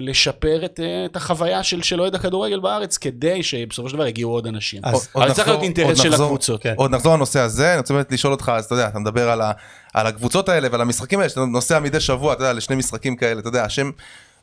[0.00, 4.82] לשפר את, את החוויה של אוהד הכדורגל בארץ, כדי שבסופו של דבר יגיעו עוד אנשים.
[5.14, 6.62] אבל צריך להיות אינטרס של נחזור- הקבוצות.
[6.62, 6.74] כן.
[6.76, 9.40] עוד נחזור לנושא הזה, אני רוצה באמת לשאול אותך, אז אתה יודע, אתה מדבר על,
[9.40, 9.52] ה,
[9.94, 13.40] על הקבוצות האלה ועל המשחקים האלה, שאתה נוסע מדי שבוע, אתה יודע, לשני משחקים כאלה,
[13.40, 13.92] אתה יודע, שהם,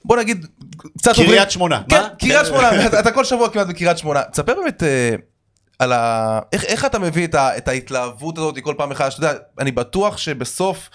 [0.05, 0.45] בוא נגיד,
[0.97, 2.01] קצת קריית שמונה, כן?
[2.19, 4.23] קריית שמונה, אתה, אתה כל שבוע כמעט בקריית שמונה.
[4.23, 5.15] תספר באמת אה,
[5.79, 6.39] על ה...
[6.53, 9.71] איך, איך אתה מביא את, ה, את ההתלהבות הזאת כל פעם מחדש, אתה יודע, אני
[9.71, 10.89] בטוח שבסוף...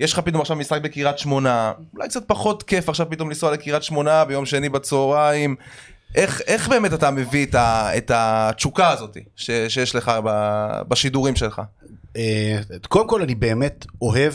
[0.00, 3.82] יש לך פתאום עכשיו משחק בקריית שמונה, אולי קצת פחות כיף עכשיו פתאום לנסוע לקריית
[3.82, 5.56] שמונה ביום שני בצהריים.
[6.14, 10.30] איך, איך באמת אתה מביא את, ה, את התשוקה הזאת ש, שיש לך ב,
[10.88, 11.62] בשידורים שלך?
[12.16, 14.32] אה, קודם כל אני באמת אוהב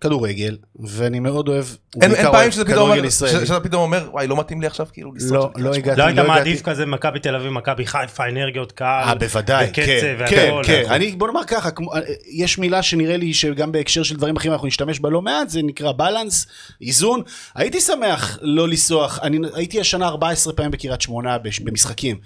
[0.00, 1.64] כדורגל, ואני מאוד אוהב,
[2.02, 5.12] אין, אין פעמים שזה פתאום אומר, שאתה פתאום אומר, וואי, לא מתאים לי עכשיו כאילו
[5.12, 6.38] לנסוע לא, עכשיו לא לקריית הגעתי, לא היית לא הגעתי.
[6.38, 9.86] מעדיף כזה מכבי תל אביב, מכבי חיפה, אנרגיות קהל, אה, בוודאי, כן,
[10.28, 10.82] כן, כן.
[10.90, 14.66] אני, בוא נאמר ככה, אה, יש מילה שנראה לי שגם בהקשר של דברים אחרים אנחנו
[14.66, 16.46] נשתמש בה לא מעט, זה נקרא בלנס,
[16.82, 17.22] איזון.
[17.54, 22.16] הייתי שמח לא לנסוע, אני הייתי השנה 14 פעמים בקריית שמונה במשחקים.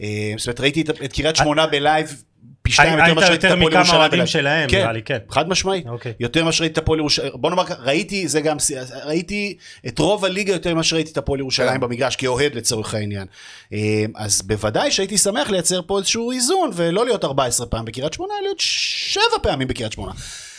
[0.00, 2.22] אה, זאת אומרת, ראיתי את קריית שמונה ב live.
[2.62, 4.26] פי שתיים היית יותר ממה שראיתי את יותר הפועל מכמה ירושלים אוהדים ב live.
[4.26, 5.18] שלהם, כן, נראה לי, כן.
[5.30, 5.86] חד משמעית.
[5.86, 6.12] אוקיי.
[6.20, 8.56] יותר ממה שראיתי את הפועל ירושלים, בוא נאמר, ראיתי, זה גם,
[9.04, 11.80] ראיתי את רוב הליגה יותר ממה שראיתי את הפועל ירושלים כן.
[11.80, 13.26] במגרש, כאוהד לצורך העניין.
[13.72, 18.34] אה, אז בוודאי שהייתי שמח לייצר פה איזשהו איזון, ולא להיות 14 פעם בקריית שמונה,
[18.42, 20.12] להיות 7 פעמים בקריית שמונה.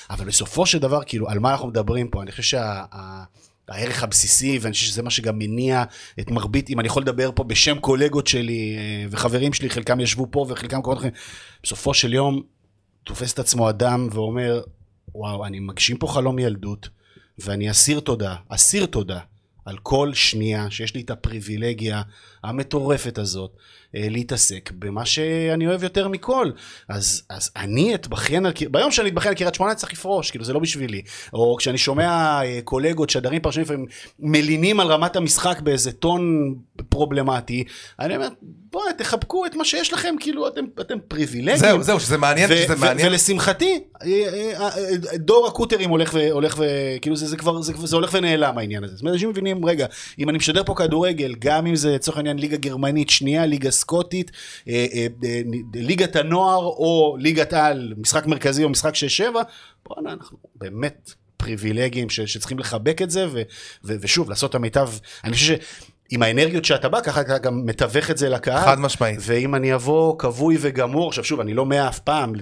[0.10, 2.22] אבל בסופו של דבר, כאילו, על מה אנחנו מדברים פה?
[2.22, 2.84] אני חושב שה...
[3.70, 5.84] הערך הבסיסי, ואני חושב שזה מה שגם מניע
[6.20, 10.28] את מרבית, אם אני יכול לדבר פה בשם קולגות שלי אה, וחברים שלי, חלקם ישבו
[10.32, 11.10] פה וחלקם קוראים לכם,
[11.64, 12.42] בסופו של יום
[13.04, 14.62] תופס את עצמו אדם ואומר,
[15.16, 16.90] וואו, אני מגשים פה חלום ילדות,
[17.40, 19.20] ואני אסיר תודה, אסיר תודה
[19.70, 22.02] על כל שנייה שיש לי את הפריבילגיה
[22.44, 23.52] המטורפת הזאת
[23.96, 26.52] אה, להתעסק במה שאני אוהב יותר מכל.
[26.90, 30.46] אז, אז אני אתבכיין על, קר- ביום שאני אתבכיין על קריית שמונה צריך לפרוש, כאילו
[30.46, 31.02] זה לא בשבילי.
[31.34, 33.86] או כשאני שומע אה, קולגות, שדרים פרשנים לפעמים
[34.20, 36.54] מלינים על רמת המשחק באיזה טון
[36.90, 37.64] פרובלמטי,
[38.00, 38.28] אני אומר,
[38.72, 41.58] בואו תחבקו את מה שיש לכם, כאילו אתם, אתם פריבילגיים.
[41.58, 43.08] זהו, זהו, שזה מעניין, ו- שזה ו- מעניין.
[43.08, 46.32] ולשמחתי, אה, אה, אה, דור הקוטרים הולך ו...
[46.32, 46.66] הולך ו...
[47.02, 48.96] כאילו זה, זה כבר, זה, זה הולך ונעלם העניין הזה.
[48.96, 49.86] זאת אומרת, אנשים מבינים, רגע,
[50.20, 54.32] אם אני משדר פה כדורגל, גם אם זה לצורך העניין ליגה גרמנית שנייה, ליגה סקוטית,
[55.74, 59.00] ליגת הנוער או ליגת על, משחק מרכזי או משחק 6-7,
[59.86, 63.42] בואנה, אנחנו באמת פריבילגיים ש, שצריכים לחבק את זה, ו,
[63.84, 64.90] ו, ושוב, לעשות את המיטב.
[65.24, 65.56] אני חושב
[66.12, 68.66] שעם האנרגיות שאתה בא, ככה אתה גם מתווך את זה לקהל.
[68.66, 69.20] חד משמעית.
[69.22, 72.34] ואם אני אבוא כבוי וגמור, עכשיו שוב, אני לא מאה אף פעם,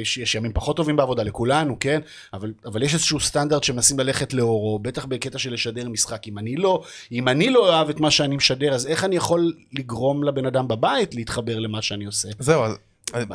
[0.00, 2.00] יש- יש ימים פחות טובים בעבודה, לכולנו, כן?
[2.34, 6.28] אבל, אבל יש איזשהו סטנדרט שמנסים ללכת לאורו, בטח בקטע של לשדר משחק.
[6.28, 6.82] אם אני לא,
[7.12, 10.68] אם אני לא אוהב את מה שאני משדר, אז איך אני יכול לגרום לבן אדם
[10.68, 12.28] בבית להתחבר למה שאני עושה?
[12.38, 12.72] זהו, אז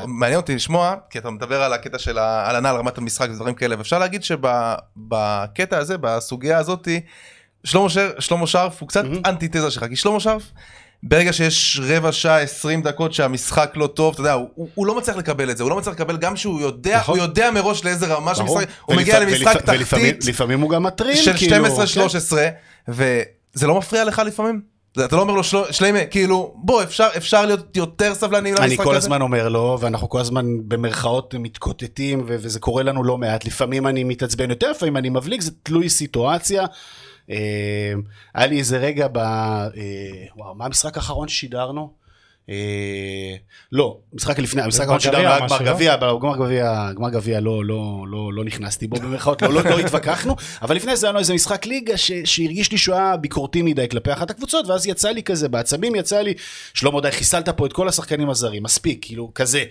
[0.08, 3.78] מעניין אותי לשמוע, כי אתה מדבר על הקטע של ההלנה על רמת המשחק ודברים כאלה,
[3.78, 7.02] ואפשר להגיד שבקטע הזה, בסוגיה הזאתי,
[7.63, 10.43] שלמה שר- שלמה שרף הוא קצת אנטיתזה שלך, כי שלמה שרף,
[11.03, 15.17] ברגע שיש רבע שעה, 20 דקות שהמשחק לא טוב, אתה יודע, הוא, הוא- לא מצליח
[15.17, 17.19] לקבל את זה, הוא לא מצליח לקבל גם שהוא יודע, נכון.
[17.19, 18.57] הוא יודע מראש לאיזה רמה של ברור.
[18.57, 22.49] משחק, הוא מגיע למשחק ולפ- ולפעמים- תחתית לפעמים הוא גם מטריל, של כאילו, 12-13,
[22.87, 24.61] וזה לא מפריע לך לפעמים?
[25.05, 28.73] אתה לא אומר לו "של- שלמה, כאילו, בוא, אפשר, אפשר להיות יותר סבלניים למשחק אני
[28.75, 28.83] הזה?
[28.83, 33.45] כל הזמן אומר לו, ואנחנו כל הזמן במרכאות מתקוטטים, ו- וזה קורה לנו לא מעט.
[33.45, 36.65] לפעמים אני מתעצבן יותר, לפעמים אני מבליג, זה תלוי סיטואציה.
[37.29, 37.93] אה,
[38.35, 39.17] היה לי איזה רגע ב...
[39.17, 39.69] אה,
[40.35, 41.99] וואו, מה המשחק האחרון ששידרנו?
[42.49, 43.35] אה,
[43.71, 45.73] לא, משחק לפני, המשחק האחרון ששידרנו היה גמר לא?
[45.73, 49.79] גביע, גמר גביע, גמר גביע לא, לא, לא, לא נכנסתי בו במרכאות, לא, לא, לא
[49.79, 53.61] התווכחנו, אבל לפני זה היה לנו איזה משחק ליגה ש, שהרגיש לי שהוא היה ביקורתי
[53.61, 56.33] מדי כלפי אחת הקבוצות, ואז יצא לי כזה, בעצבים יצא לי,
[56.73, 59.63] שלמה די, חיסלת פה את כל השחקנים הזרים, מספיק, כאילו, כזה.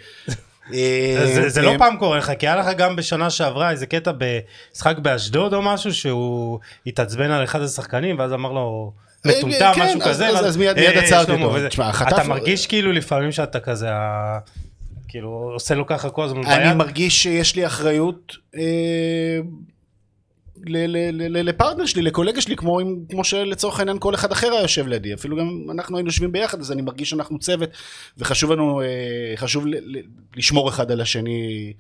[0.75, 3.87] אה, זה, זה אה, לא פעם קורה לך, כי היה לך גם בשנה שעברה איזה
[3.87, 8.93] קטע במשחק באשדוד או משהו, שהוא התעצבן על אחד השחקנים, ואז אמר לו,
[9.27, 11.69] מטומטם, כן, משהו אז- כזה, אז- ואז, אז מיד- "אה, מיד עצרתי שלמה", אותו.
[11.69, 13.89] תשמע, חטף- אתה מרגיש כאילו לפעמים שאתה כזה,
[15.09, 16.77] כאילו, עושה לו ככה כל הזמן אני ביד.
[16.77, 18.61] מרגיש שיש לי אחריות אה,
[21.29, 25.37] לפרטנר שלי, לקולגה שלי, כמו, כמו שלצורך העניין כל אחד אחר היה יושב לידי, אפילו
[25.37, 27.71] גם אנחנו היינו יושבים ביחד, אז אני מרגיש שאנחנו צוות,
[28.18, 28.87] וחשוב לנו, אה,
[29.37, 29.64] חשוב
[30.37, 31.73] לשמור אחד על השני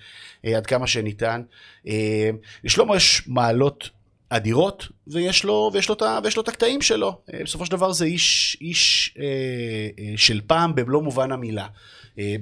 [0.44, 1.42] אה, עד כמה שניתן.
[1.88, 2.30] אה,
[2.64, 3.90] לשלמה יש מעלות
[4.30, 7.20] אדירות, ויש לו, ויש לו, את ויש לו את הקטעים שלו.
[7.44, 9.24] בסופו של דבר זה איש, איש אה,
[9.98, 11.66] אה, של פעם במלוא מובן המילה.
[12.18, 12.36] אה,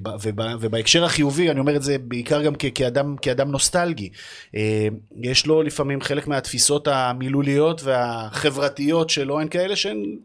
[0.61, 4.11] ובהקשר החיובי, אני אומר את זה בעיקר גם כאדם, כאדם נוסטלגי.
[4.57, 4.89] אה,
[5.23, 10.17] יש לו לפעמים חלק מהתפיסות המילוליות והחברתיות שלו הן כאלה שהן...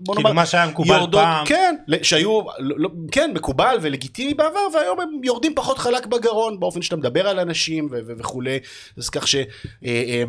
[0.00, 1.46] בוא כאילו מה שהיה מקובל פעם.
[1.46, 6.82] כן, שהיו, לא, לא, כן, מקובל ולגיטימי בעבר, והיום הם יורדים פחות חלק בגרון, באופן
[6.82, 8.58] שאתה מדבר על אנשים וכולי.
[8.96, 9.36] אז כך ש...
[9.84, 10.22] אה,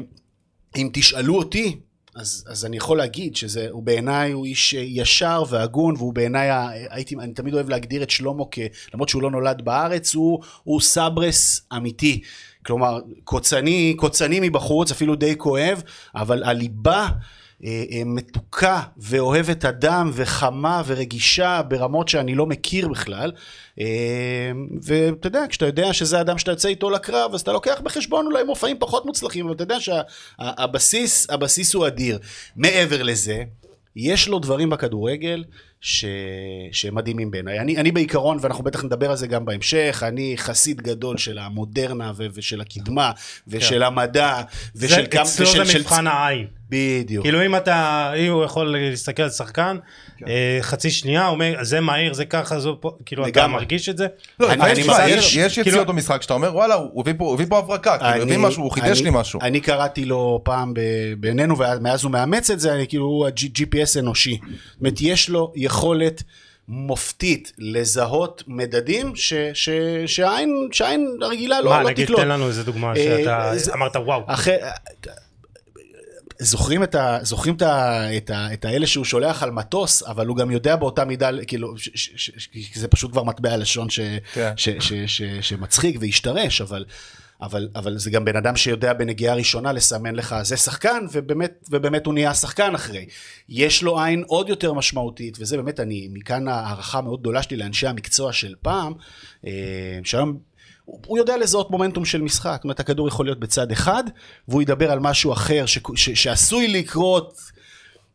[0.77, 1.79] אם תשאלו אותי,
[2.15, 6.49] אז, אז אני יכול להגיד שזה, הוא בעיניי הוא איש אה, ישר והגון, והוא בעיניי,
[6.49, 8.59] ה- הייתי, אני תמיד אוהב להגדיר את שלמה כ...
[8.93, 12.21] למרות שהוא לא נולד בארץ, הוא, הוא סברס אמיתי.
[12.65, 15.81] כלומר, קוצני, קוצני מבחוץ, אפילו די כואב,
[16.15, 17.42] אבל הליבה אה, אה,
[18.05, 23.31] מתוקה ואוהבת אדם וחמה ורגישה ברמות שאני לא מכיר בכלל.
[23.79, 23.85] אה,
[24.83, 28.43] ואתה יודע, כשאתה יודע שזה האדם שאתה יוצא איתו לקרב, אז אתה לוקח בחשבון אולי
[28.43, 32.19] מופעים פחות מוצלחים, אבל אתה יודע שהבסיס, הבסיס הוא אדיר.
[32.55, 33.43] מעבר לזה,
[33.95, 35.43] יש לו דברים בכדורגל
[35.81, 36.05] ש...
[36.71, 37.59] שהם מדהימים בעיניי.
[37.59, 42.11] אני, אני בעיקרון, ואנחנו בטח נדבר על זה גם בהמשך, אני חסיד גדול של המודרנה
[42.17, 42.25] ו...
[42.33, 43.11] ושל הקדמה,
[43.47, 43.81] ושל כן.
[43.81, 44.41] המדע,
[44.73, 45.21] זה, ושל כמה...
[45.21, 46.47] אצלו ושל- זה מבחן העין.
[46.73, 47.23] בדיוק.
[47.25, 49.77] כאילו אם אתה, אם הוא יכול להסתכל על שחקן,
[50.27, 53.47] אה, חצי שנייה, הוא אומר, זה מהיר, זה ככה, זה פה, כאילו אתה.
[53.47, 54.07] מרגיש את זה?
[54.39, 57.01] לא, אני- לפעמים, אני תשמע, מרגיש- יש- יש כאילו- יציאות במשחק שאתה אומר וואלה הוא
[57.01, 57.13] הביא
[57.49, 59.39] פה- הברקה, כאילו, הוא הביא משהו, הוא חידש לי משהו.
[59.41, 60.79] אני קראתי לו פעם ב-
[61.17, 64.37] בינינו, ומאז הוא מאמץ את זה, אני כאילו, הוא ה-GPS אנושי.
[64.41, 66.23] זאת אומרת, יש לו יכולת
[66.67, 69.69] מופתית לזהות מדדים ש- ש-
[70.05, 72.19] שהעין שהעין הרגילה לא מה, לא נגיד, תקלוט.
[72.19, 74.21] תן לנו איזה דוגמה אה, שאתה זה- אמרת וואו.
[74.27, 74.55] אחרי...
[76.43, 77.17] זוכרים את ה...
[77.21, 78.07] זוכרים את ה...
[78.17, 78.53] את ה...
[78.53, 81.89] את האלה שהוא שולח על מטוס, אבל הוא גם יודע באותה מידה, כאילו, ש...
[81.95, 82.09] ש...
[82.15, 82.31] ש...
[82.37, 82.77] ש...
[82.77, 83.99] זה פשוט כבר מטבע לשון ש...
[84.33, 84.53] כן.
[84.55, 84.69] ש...
[84.69, 84.93] ש...
[84.93, 85.21] ש...
[85.41, 86.85] שמצחיק והשתרש, אבל...
[87.41, 92.05] אבל, אבל זה גם בן אדם שיודע בנגיעה ראשונה לסמן לך זה שחקן ובאמת, ובאמת
[92.05, 93.05] הוא נהיה שחקן אחרי.
[93.49, 97.87] יש לו עין עוד יותר משמעותית וזה באמת אני מכאן הערכה מאוד גדולה שלי לאנשי
[97.87, 98.93] המקצוע של פעם
[99.47, 99.51] אה,
[100.03, 100.37] שהיום
[100.85, 104.03] הוא יודע לזהות מומנטום של משחק, זאת אומרת הכדור יכול להיות בצד אחד
[104.47, 107.33] והוא ידבר על משהו אחר ש, ש, שעשוי לקרות.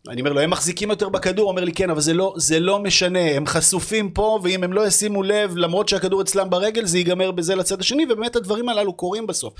[0.08, 2.60] אני אומר לו, הם מחזיקים יותר בכדור, הוא אומר לי, כן, אבל זה לא, זה
[2.60, 6.98] לא משנה, הם חשופים פה, ואם הם לא ישימו לב, למרות שהכדור אצלם ברגל, זה
[6.98, 9.54] ייגמר בזה לצד השני, ובאמת הדברים הללו קורים בסוף.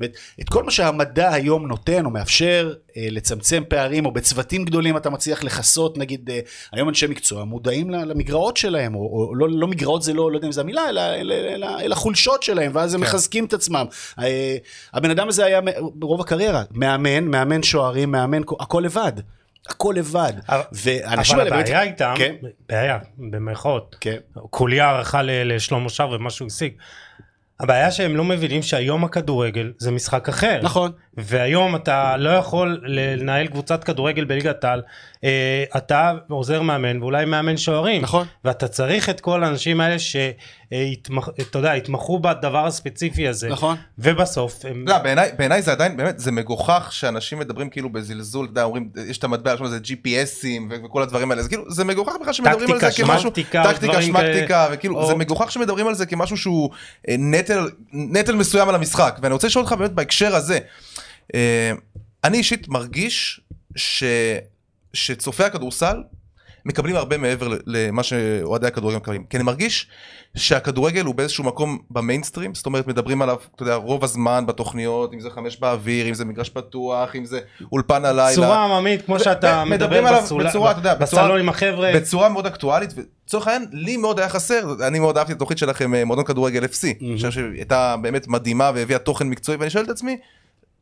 [0.00, 4.96] ואת, את כל מה שהמדע היום נותן, או מאפשר אה, לצמצם פערים, או בצוותים גדולים
[4.96, 6.40] אתה מצליח לכסות, נגיד, אה,
[6.72, 10.46] היום אנשי מקצוע מודעים למגרעות שלהם, או, או לא, לא מגרעות זה לא, לא יודע
[10.46, 13.06] אם זו המילה, אלא, אלא, אלא, אלא חולשות שלהם, ואז הם כן.
[13.06, 13.86] מחזקים את עצמם.
[14.18, 14.56] אה,
[14.94, 15.60] הבן אדם הזה היה
[15.94, 19.12] ברוב הקריירה, מאמן, מאמן שוערים, מאמן, הכל לבד.
[19.68, 20.32] הכל לבד.
[20.48, 21.46] אבל- והאנשים אבל.
[21.48, 22.34] הבעיה איתם, כן,
[22.68, 24.16] בעיה, במרכאות, כן.
[24.50, 26.72] כולי הערכה ל- לשלמה שר ומה שהוא השיג.
[27.60, 30.60] הבעיה שהם לא מבינים שהיום הכדורגל זה משחק אחר.
[30.62, 30.90] נכון.
[31.16, 34.82] והיום אתה לא יכול לנהל קבוצת כדורגל בליגת העל,
[35.24, 38.02] אה, אתה עוזר מאמן ואולי מאמן שוערים.
[38.02, 38.26] נכון.
[38.44, 39.96] ואתה צריך את כל האנשים האלה
[41.38, 43.48] שאתה יודע, יתמחו בדבר הספציפי הזה.
[43.48, 43.76] נכון.
[43.98, 44.84] ובסוף הם...
[44.88, 48.90] לא, בעיניי בעיניי זה עדיין, באמת, זה מגוחך שאנשים מדברים כאילו בזלזול, אתה יודע, אומרים,
[49.06, 52.70] יש את המטבע, עכשיו זה GPSים וכל הדברים האלה, אז כאילו, זה מגוחך בכלל שמדברים
[52.70, 54.68] על זה טקטיקה, כמשהו, שמקטיקה, טקטיקה, שמקטיקה, כאלה.
[54.72, 56.70] וכאילו, או- זה מגוחך שמדברים על זה כמשהו שהוא
[57.08, 60.58] אה, נטל, נטל מסוים על המשחק, ואני רוצה לשאול אותך באמת בהקשר הזה,
[61.34, 61.72] אה,
[62.24, 63.40] אני אישית מרגיש
[63.76, 64.04] ש...
[64.92, 66.02] שצופי הכדורסל
[66.68, 69.24] מקבלים הרבה מעבר למה שאוהדי הכדורגל מקבלים.
[69.30, 69.88] כי אני מרגיש
[70.36, 75.20] שהכדורגל הוא באיזשהו מקום במיינסטרים, זאת אומרת מדברים עליו, אתה יודע, רוב הזמן בתוכניות, אם
[75.20, 77.40] זה חמש באוויר, אם זה מגרש פתוח, אם זה
[77.72, 78.34] אולפן הלילה.
[78.34, 81.92] צורה עממית כמו שאתה מדבר מדברים עליו בסול- בצורה, אתה יודע, בסלון עם החבר'ה.
[81.94, 85.94] בצורה מאוד אקטואלית, ולצורך העניין, לי מאוד היה חסר, אני מאוד אהבתי את התוכנית שלכם,
[85.94, 89.90] אה, מועדון כדורגל FC, אני חושב שהייתה באמת מדהימה והביאה תוכן מקצועי, ואני שואל את
[89.90, 90.16] עצמי,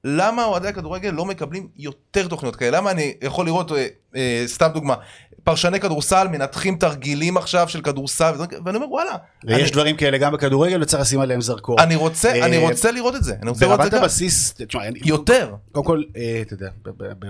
[0.04, 2.76] למה אוהדי הכדורגל לא מקבלים יותר תוכניות כאלה?
[2.78, 3.70] למה אני יכול לראות,
[4.16, 4.94] אה, סתם דוגמה,
[5.44, 8.32] פרשני כדורסל מנתחים תרגילים עכשיו של כדורסל,
[8.64, 9.10] ואני אומר וואלה,
[9.44, 11.80] ויש אני- דברים כאלה גם בכדורגל וצריך לשים עליהם זרקור.
[11.82, 14.02] אני רוצה, אני אה, רוצה לראות את זה, אני רוצה לראות את ברמת זה גם.
[14.02, 15.54] הבסיס, תשמע, אני- יותר.
[15.72, 16.68] קודם כל, אה, אתה יודע,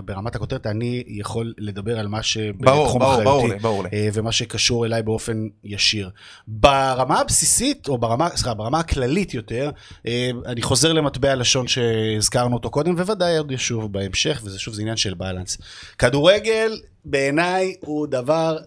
[0.05, 3.67] ברמת הכותרת אני יכול לדבר על מה שבתחום אחריותי.
[3.93, 6.11] אה, ומה שקשור אליי באופן ישיר.
[6.49, 9.71] ברמה הבסיסית, או ברמה, סליחה, ברמה הכללית יותר,
[10.07, 14.83] אה, אני חוזר למטבע הלשון שהזכרנו אותו קודם, וודאי עוד ישוב בהמשך, וזה שוב, זה
[14.83, 15.59] עניין של בלנס.
[15.99, 18.59] כדורגל, בעיניי, הוא דבר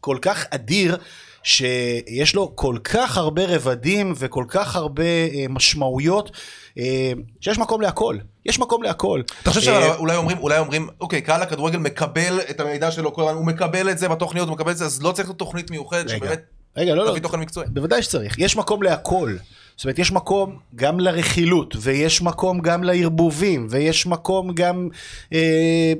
[0.00, 0.96] כל כך אדיר.
[1.42, 6.30] שיש לו כל כך הרבה רבדים וכל כך הרבה אה, משמעויות,
[6.78, 8.16] אה, שיש מקום להכל.
[8.46, 9.22] יש מקום להכל.
[9.42, 13.22] אתה חושב אה, שאולי אומרים, אולי אומרים, אוקיי, קהל הכדורגל מקבל את המידע שלו כל
[13.22, 16.08] הזמן, הוא מקבל את זה בתוכניות, הוא מקבל את זה, אז לא צריך תוכנית מיוחדת
[16.08, 16.42] שבאמת
[16.76, 17.66] רגע, לא, לא, תביא תוכן מקצועי.
[17.70, 18.38] בוודאי שצריך.
[18.38, 19.36] יש מקום להכל.
[19.80, 24.88] זאת אומרת, יש מקום גם לרכילות, ויש מקום גם לערבובים, ויש מקום גם,
[25.32, 25.92] אה,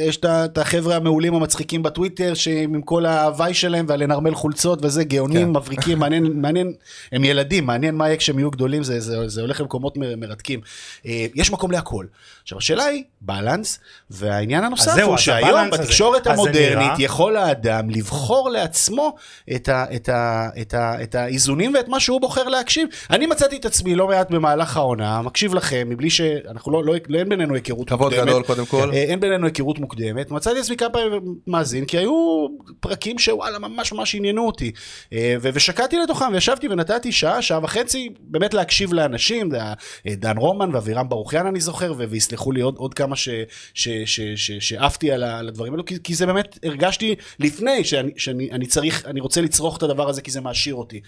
[0.00, 5.04] יש את ה- את החבר'ה המעולים המצחיקים בטוויטר, שעם כל ההוואי שלהם והלנרמל חולצות וזה,
[5.04, 5.56] גאונים, כן.
[5.58, 6.72] מבריקים, מעניין, מעניין,
[7.12, 10.60] הם ילדים, מעניין מה יהיה כשהם יהיו גדולים, זה, זה, זה הולך למקומות מ- מרתקים.
[11.06, 12.06] אה, יש מקום להכל.
[12.42, 13.78] עכשיו, השאלה היא, בלנס,
[14.10, 19.14] והעניין הנוסף הוא שהיום הזה- בתקשורת אז זה המודרנית נראה- יכול האדם לבחור לעצמו
[19.54, 22.88] את, ה, את, ה, את, ה, את האיזונים ואת מה שהוא בוחר להקשיב.
[23.10, 27.18] אני מצאתי את עצמי לא מעט במהלך העונה, מקשיב לכם, מבלי שאנחנו לא, לא, לא
[27.18, 28.28] אין בינינו היכרות כבוד מוקדמת.
[28.28, 28.90] גדול קודם כל.
[28.92, 32.46] אה, אין בינינו היכרות מוקדמת, מצאתי את עצמי כמה פעמים מאזין, כי היו
[32.80, 34.72] פרקים שוואלה ממש ממש עניינו אותי.
[35.12, 39.72] אה, ו- ושקעתי לתוכם, וישבתי ונתתי שעה, שעה וחצי, באמת להקשיב לאנשים, אה,
[40.06, 43.28] דן רומן ואבירם ברוכיאן אני זוכר, ו- ויסלחו לי עוד, עוד כמה ש-
[43.74, 48.50] ש- ש- ש- שעפתי על הדברים האלו, כי, כי זה באמת, הרגשתי לפני שאני, שאני
[48.52, 51.00] אני צריך, אני רוצה לצרוך את הדבר הזה כי זה מעשיר אותי.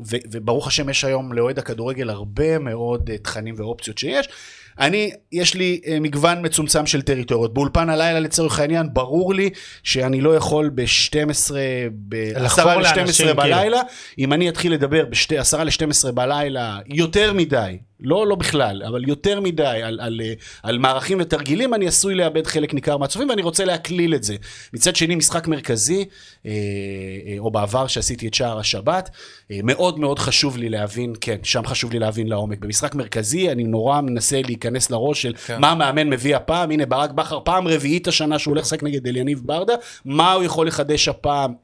[0.00, 4.28] ו- וברוך השם יש היום לאוהד הכדורגל הרבה מאוד אה, תכנים ואופציות שיש.
[4.80, 7.54] אני, יש לי אה, מגוון מצומצם של טריטוריות.
[7.54, 9.50] באולפן הלילה לצורך העניין, ברור לי
[9.82, 11.54] שאני לא יכול ב-12,
[12.36, 13.54] לחפור ב-10 לאנשים, ל-12 כאילו.
[13.54, 13.80] בלילה,
[14.18, 19.64] אם אני אתחיל לדבר ב-10 ל-12 בלילה, יותר מדי, לא, לא בכלל, אבל יותר מדי
[19.64, 20.20] על, על,
[20.62, 24.36] על מערכים ותרגילים, אני עשוי לאבד חלק ניכר מהצופים, ואני רוצה להקליל את זה.
[24.72, 26.04] מצד שני, משחק מרכזי,
[26.46, 26.50] אה,
[27.26, 29.10] אה, או בעבר שעשיתי את שער השבת,
[29.50, 32.58] אה, מאוד מאוד חשוב לי להבין, כן, שם חשוב לי להבין לעומק.
[32.58, 35.60] במשחק מרכזי, אני נורא מנסה להיכנס לראש של כן.
[35.60, 39.40] מה המאמן מביא הפעם, הנה ברק בכר פעם רביעית השנה שהוא הולך לשחק נגד אליניב
[39.44, 41.54] ברדה, מה הוא יכול לחדש הפעם.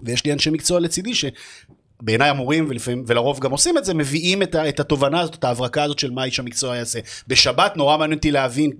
[0.00, 1.24] ויש לי אנשי מקצוע לצידי ש...
[2.04, 5.82] בעיניי אמורים, ולפעמים, ולרוב גם עושים את זה, מביאים את, את התובנה הזאת, את ההברקה
[5.82, 6.98] הזאת של מה איש המקצוע יעשה.
[7.28, 8.70] בשבת נורא מעניין אותי להבין,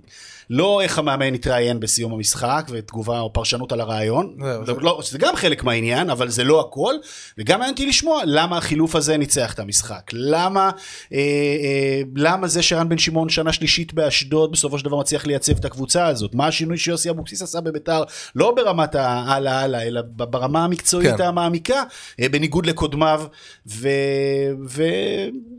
[0.51, 5.19] לא איך המאמן יתראיין בסיום המשחק, ותגובה או פרשנות על הרעיון, זה, זה- לא, זה
[5.19, 6.95] גם חלק מהעניין, אבל זה לא הכל,
[7.39, 10.71] וגם מעניין אותי לשמוע למה החילוף הזה ניצח את המשחק, למה,
[11.13, 15.57] אה, אה, למה זה שרן בן שמעון שנה שלישית באשדוד, בסופו של דבר מצליח לייצב
[15.59, 18.03] את הקבוצה הזאת, מה השינוי שיוסי אבוקסיס עשה בביתר,
[18.37, 21.23] לא ברמת ההלאה הלאה, אלא ברמה המקצועית כן.
[21.25, 21.83] המעמיקה,
[22.21, 23.23] אה, בניגוד לקודמיו,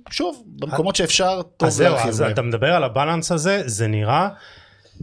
[0.10, 2.22] ושוב, במקומות שאפשר, טוב אז זהו, להרחיב אז.
[2.22, 4.28] אתה מדבר על הבלנס הזה, זה נראה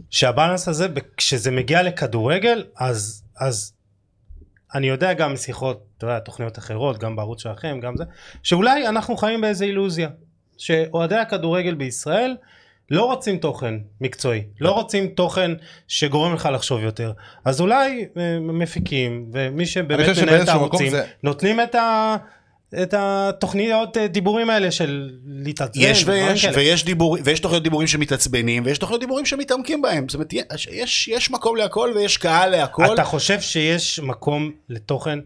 [0.09, 3.73] שהבלנס הזה, כשזה מגיע לכדורגל, אז, אז
[4.75, 8.03] אני יודע גם משיחות, אתה יודע, תוכניות אחרות, גם בערוץ שלכם, גם זה,
[8.43, 10.09] שאולי אנחנו חיים באיזה אילוזיה,
[10.57, 12.35] שאוהדי הכדורגל בישראל
[12.91, 15.51] לא רוצים תוכן מקצועי, לא רוצים תוכן
[15.87, 17.11] שגורם לך לחשוב יותר,
[17.45, 22.15] אז אולי אה, מפיקים ומי שבאמת מנהל את הערוצים, זה- נותנים את ה...
[22.81, 26.45] את התוכניות אה, דיבורים האלה של להתעצבן, יש ויש.
[26.55, 30.09] ויש דיבור, ויש תוכניות דיבורים שמתעצבנים, ויש תוכניות דיבורים שמתעמקים בהם.
[30.09, 32.93] זאת אומרת, יש, יש, יש מקום להכל ויש קהל להכל.
[32.93, 35.19] אתה חושב שיש מקום לתוכן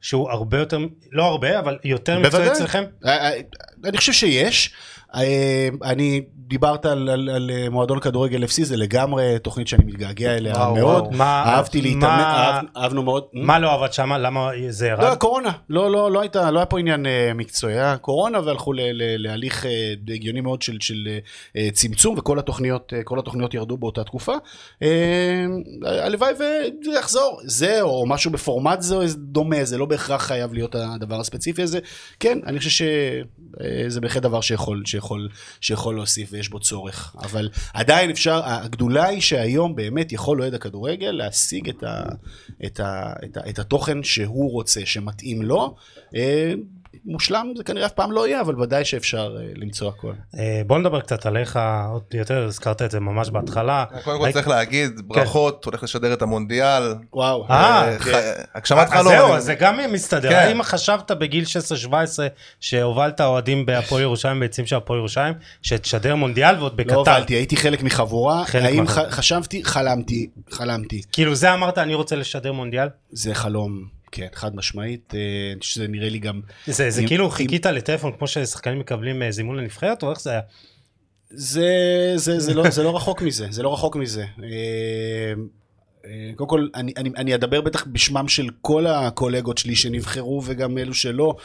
[0.00, 0.78] שהוא הרבה יותר,
[1.12, 2.52] לא הרבה, אבל יותר מקצועי.
[2.52, 2.84] אצלכם?
[3.04, 3.40] אה, אה,
[3.84, 4.70] אני חושב שיש.
[5.14, 10.36] אה, אני דיברת על, על, על אה, מועדון כדורגל FC, זה לגמרי תוכנית שאני מתגעגע
[10.36, 11.02] אליה וואו, מאוד.
[11.04, 11.12] וואו.
[11.16, 13.24] מה- אהבתי להתאמן, מה- אהב, אהבנו מאוד.
[13.32, 14.12] מה לא עבד שם?
[14.12, 15.04] למה זה לא, ירד?
[15.04, 18.80] הקורונה, לא, לא, לא הייתה, לא היה פה עניין אה, מקצועי, היה קורונה והלכו ל,
[18.80, 18.92] ל,
[19.28, 19.70] להליך אה,
[20.14, 21.18] הגיוני מאוד של, של אה,
[21.56, 24.34] אה, צמצום וכל התוכניות, אה, כל התוכניות ירדו באותה תקופה.
[24.82, 25.44] אה,
[25.86, 26.68] הלוואי וזה
[26.98, 31.78] יחזור, זה או משהו בפורמט זה דומה, זה לא בהכרח חייב להיות הדבר הספציפי הזה.
[32.20, 35.28] כן, אני חושב שזה בהחלט דבר שיכול, שיכול,
[35.60, 41.10] שיכול להוסיף ויש בו צורך, אבל עדיין אפשר, הגדולה היא שהיום באמת יכול אוהד הכדורגל
[41.10, 42.04] להשיג את, ה,
[42.66, 45.74] את, ה, את, ה, את התוכן שהוא רוצה, שמתאים לו.
[47.04, 50.12] מושלם זה כנראה אף פעם לא יהיה, אבל ודאי שאפשר אה, למצוא הכל.
[50.38, 51.58] אה, בוא נדבר קצת עליך
[51.90, 53.84] עוד יותר, הזכרת את זה ממש בהתחלה.
[54.04, 56.94] קודם כל צריך להגיד, ברכות, הולך לשדר את המונדיאל.
[57.12, 57.46] וואו.
[57.50, 58.32] אה, כן.
[58.54, 59.08] הגשמת חלום.
[59.08, 60.28] זהו, זה גם מסתדר.
[60.28, 60.36] כן.
[60.36, 61.44] האם חשבת בגיל
[61.88, 61.88] 16-17
[62.60, 66.94] שהובלת אוהדים בהפועל ירושלים, ביציעים של הפועל ירושלים, שתשדר מונדיאל ועוד לא בקטר?
[66.94, 69.64] הובלתי, הייתי חלק מחבורה, האם חשבתי?
[69.64, 71.02] חלמתי, חלמתי.
[71.12, 72.88] כאילו זה אמרת, אני רוצה לשדר מונדיאל?
[73.12, 75.20] זה חלום, כן, חד משמעית, אה,
[75.52, 76.40] אני חושב שזה נראה לי גם...
[76.66, 80.20] זה זה אם- כאילו אם- חיכית לטלפון כמו ששחקנים מקבלים אה, זימון לנבחרת, או איך
[80.20, 80.40] זה היה?
[81.30, 81.68] זה,
[82.16, 84.24] זה, זה, לא, זה לא רחוק מזה, זה לא רחוק מזה.
[84.42, 85.32] אה,
[86.36, 90.94] קודם כל, אני, אני, אני אדבר בטח בשמם של כל הקולגות שלי שנבחרו וגם אלו
[90.94, 91.36] שלא,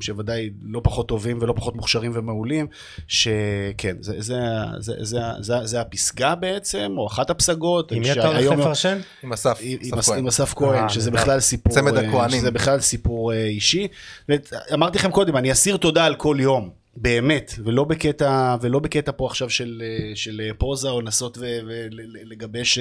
[0.00, 2.66] שוודאי לא פחות טובים ולא פחות מוכשרים ומעולים,
[3.08, 4.38] שכן, זה, זה,
[4.78, 7.92] זה, זה, זה, זה הפסגה בעצם, או אחת הפסגות.
[7.92, 8.98] עם מי אתה הולך לפרשן?
[9.22, 10.18] עם אסף, עם- עם אסף אס- כהן.
[10.18, 11.10] עם אסף כהן, אה, שזה.
[11.10, 12.40] בכלל סיפור, צמד אה, הכוהנים.
[12.40, 13.88] שזה בכלל סיפור אה, אישי.
[14.28, 16.70] ואת- אמרתי לכם קודם, אני אסיר תודה על כל יום.
[16.96, 22.78] באמת, ולא בקטע, ולא בקטע פה עכשיו של, אה, של אה, פוזה או לנסות ולגבש,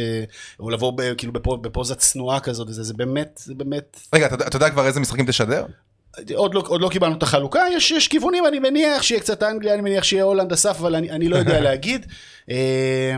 [0.59, 4.35] או לבוא ב, כאילו בפו, בפוזה צנועה כזאת, וזה, זה באמת, זה באמת, רגע, אתה
[4.47, 5.65] אתה יודע כבר איזה משחקים תשדר?
[6.35, 9.73] עוד לא, עוד לא קיבלנו את החלוקה, יש, יש כיוונים, אני מניח שיהיה קצת אנגליה,
[9.73, 12.05] אני מניח שיהיה הולנד אסף, אבל אני, אני לא יודע להגיד.
[12.49, 13.15] אה,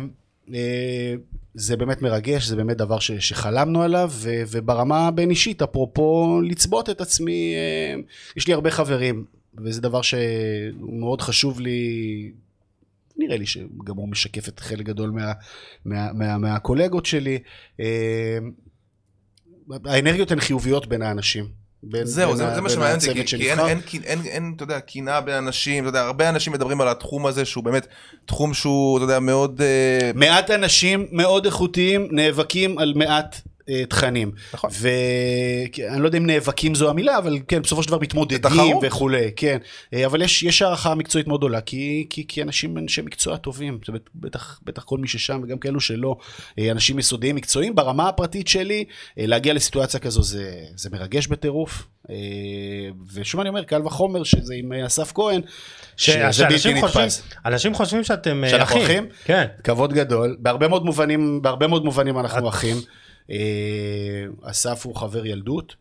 [0.54, 1.14] אה,
[1.54, 6.90] זה באמת מרגש, זה באמת דבר ש, שחלמנו עליו, ו, וברמה הבין אישית, אפרופו לצבות
[6.90, 7.96] את עצמי, אה,
[8.38, 9.26] יש לי הרבה חברים,
[9.58, 12.32] וזה דבר שמאוד חשוב לי,
[13.18, 15.32] נראה לי שגם הוא משקף את חלק גדול מה,
[15.86, 17.40] מה, מה, מהקולגות שלי.
[19.86, 21.61] האנרגיות הן חיוביות בין האנשים.
[21.84, 23.60] בין, זהו, בין זה, ה- זה מה בין שמעניין אותי, כי, כי אין.
[23.60, 26.88] אין, אין, אין, אין, אתה יודע, קנאה בין אנשים, אתה יודע, הרבה אנשים מדברים על
[26.88, 27.88] התחום הזה, שהוא באמת
[28.26, 29.62] תחום שהוא, אתה יודע, מאוד...
[29.62, 33.42] אה, מעט אנשים מאוד איכותיים נאבקים על מעט
[33.90, 34.32] תכנים.
[34.54, 34.70] נכון.
[34.74, 38.78] ואני לא יודע אם נאבקים זו המילה, אבל כן, בסופו של דבר מתמודדים.
[38.82, 39.58] וכולי, כן.
[39.94, 43.80] אה, אבל יש, יש הערכה מקצועית מאוד גדולה, כי, כי, כי אנשים אנשי מקצוע טובים,
[44.16, 46.16] בטח, בטח כל מי ששם וגם כאלו שלא,
[46.60, 47.76] אה, אנשים יסודיים מקצועיים.
[47.76, 48.86] ברמה הפרטית שלי,
[49.20, 51.84] אה, להגיע לסיטואציה כזו זה, זה מרגש בטירוף.
[52.10, 52.16] אה,
[53.14, 55.42] ושוב אני אומר, קל וחומר שזה עם אה, אסף כהן,
[55.98, 57.24] שזה בלתי נתפס.
[57.46, 58.86] אנשים חושבים שאתם אה, שאנחנו אחים.
[58.86, 59.06] אחים?
[59.26, 59.46] כן.
[59.64, 62.78] כבוד גדול, בהרבה מאוד מובנים, בהרבה מאוד מובנים אנחנו אחים.
[63.30, 65.76] אה, אסף הוא חבר ילדות,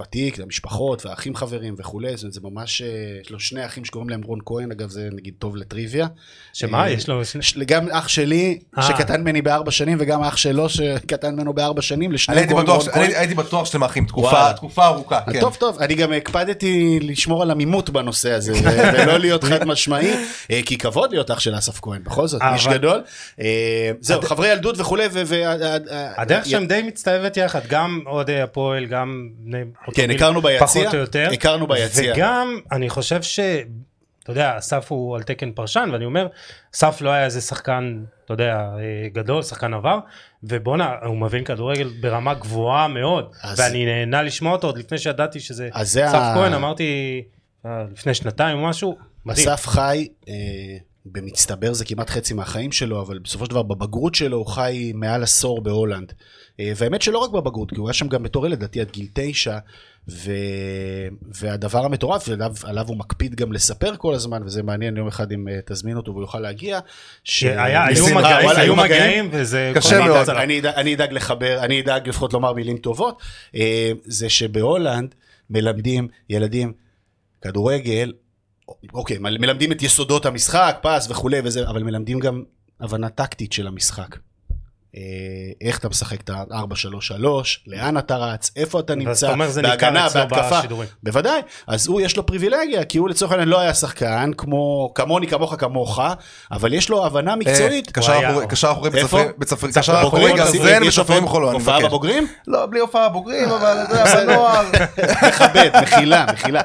[0.00, 2.88] ותיק, המשפחות והאחים חברים וכולי, זאת אומרת, זה ממש, אה,
[3.22, 6.06] יש לו שני אחים שקוראים להם רון כהן, אגב זה נגיד טוב לטריוויה.
[6.52, 7.22] שמה, אה, יש לו...
[7.66, 8.82] גם אח שלי, אה.
[8.82, 12.80] שקטן ממני בארבע שנים, וגם אח שלו שקטן ממנו בארבע שנים, לשניהם הייתי קוראים רון
[12.80, 13.16] ש- אני כהן.
[13.16, 15.40] הייתי בטוח שאתם אחים תקופה, ארוכה, כן.
[15.40, 18.52] טוב, טוב, אני גם הקפדתי לשמור על עמימות בנושא הזה,
[18.94, 20.14] ולא להיות חד משמעי,
[20.50, 23.02] אה, כי כבוד להיות אח של אסף כהן, בכל זאת, איש גדול.
[23.40, 25.04] אה, זהו, חברי ילדות וכולי,
[26.16, 28.42] הדרך שם די מצטלבת יחד, גם אוהדי
[28.76, 29.58] הפועל, גם בני...
[29.94, 31.28] כן, הכרנו ביציע, פחות או יותר.
[31.32, 32.12] הכרנו ביציע.
[32.16, 33.40] וגם, אני חושב ש...
[34.22, 36.26] אתה יודע, אסף הוא על תקן פרשן, ואני אומר,
[36.74, 39.98] אסף לא היה איזה שחקן, אתה יודע, אה, גדול, שחקן עבר,
[40.42, 45.40] ובואנה, הוא מבין כדורגל ברמה גבוהה מאוד, אז- ואני נהנה לשמוע אותו עוד לפני שידעתי
[45.40, 47.22] שזה אסף ה- כהן, אמרתי,
[47.66, 49.48] אה, לפני שנתיים או משהו, מדהים.
[49.48, 50.34] אסף חי, אה,
[51.06, 55.22] במצטבר זה כמעט חצי מהחיים שלו, אבל בסופו של דבר בבגרות שלו הוא חי מעל
[55.22, 56.12] עשור בהולנד.
[56.60, 59.06] אה, והאמת שלא רק בבגרות, כי הוא היה שם גם בתור ילד, לדעתי עד גיל
[59.12, 59.58] תשע,
[60.08, 60.30] ו...
[61.22, 65.48] והדבר המטורף, ועליו עליו הוא מקפיד גם לספר כל הזמן, וזה מעניין יום אחד אם
[65.48, 66.80] אה, תזמין אותו והוא יוכל להגיע.
[67.24, 69.72] ש- שהיה, היו ניסים- אה, מגעים, היו מגעים, וזה...
[69.74, 70.30] קשה מאוד.
[70.30, 73.22] אני אני אדאג לחבר, אני אדאג לפחות לומר מילים טובות,
[73.54, 75.14] אה, זה שבהולנד
[75.50, 76.72] מלמדים ילדים
[77.42, 78.12] כדורגל,
[78.94, 82.42] אוקיי, מל- מלמדים את יסודות המשחק, פס וכולי וזה, אבל מלמדים גם
[82.80, 84.16] הבנה טקטית של המשחק.
[84.96, 85.02] אה,
[85.68, 87.24] איך אתה משחק את ה-4-3-3,
[87.66, 90.58] לאן אתה רץ, איפה אתה נמצא, אומר, זה בהגנה, בהתקפה.
[90.58, 90.88] בשידורים.
[91.02, 95.26] בוודאי, אז הוא יש לו פריבילגיה, כי הוא לצורך העניין לא היה שחקן, כמו, כמוני,
[95.26, 96.00] כמוך, כמוך,
[96.52, 97.86] אבל יש לו הבנה מקצועית.
[97.88, 98.90] אה, קשר היה- אחורי- קשר אחורי?
[98.90, 100.86] בצפרי- קשר אחורי גרזן בצפרים
[101.22, 101.88] הופעה- חולון, הופעה מבקש.
[101.88, 102.26] בבוגרים?
[102.46, 104.64] לא, בלי הופעה בוגרים, אבל אתה יודע, בנוער.
[105.28, 106.60] מכבד, מחילה, מחילה.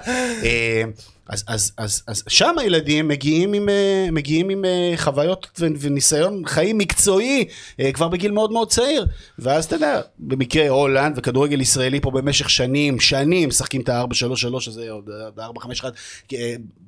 [1.27, 6.77] אז, אז, אז, אז שם הילדים מגיעים עם, אה, מגיעים עם אה, חוויות וניסיון חיים
[6.77, 7.45] מקצועי
[7.79, 9.05] אה, כבר בגיל מאוד מאוד צעיר.
[9.39, 14.91] ואז אתה יודע, במקרה הולנד וכדורגל ישראלי פה במשך שנים, שנים, משחקים את ה-4-3-3 הזה,
[14.91, 14.99] או
[15.33, 15.89] את ה-4-5-1, אה,
[16.29, 16.80] ב- ב-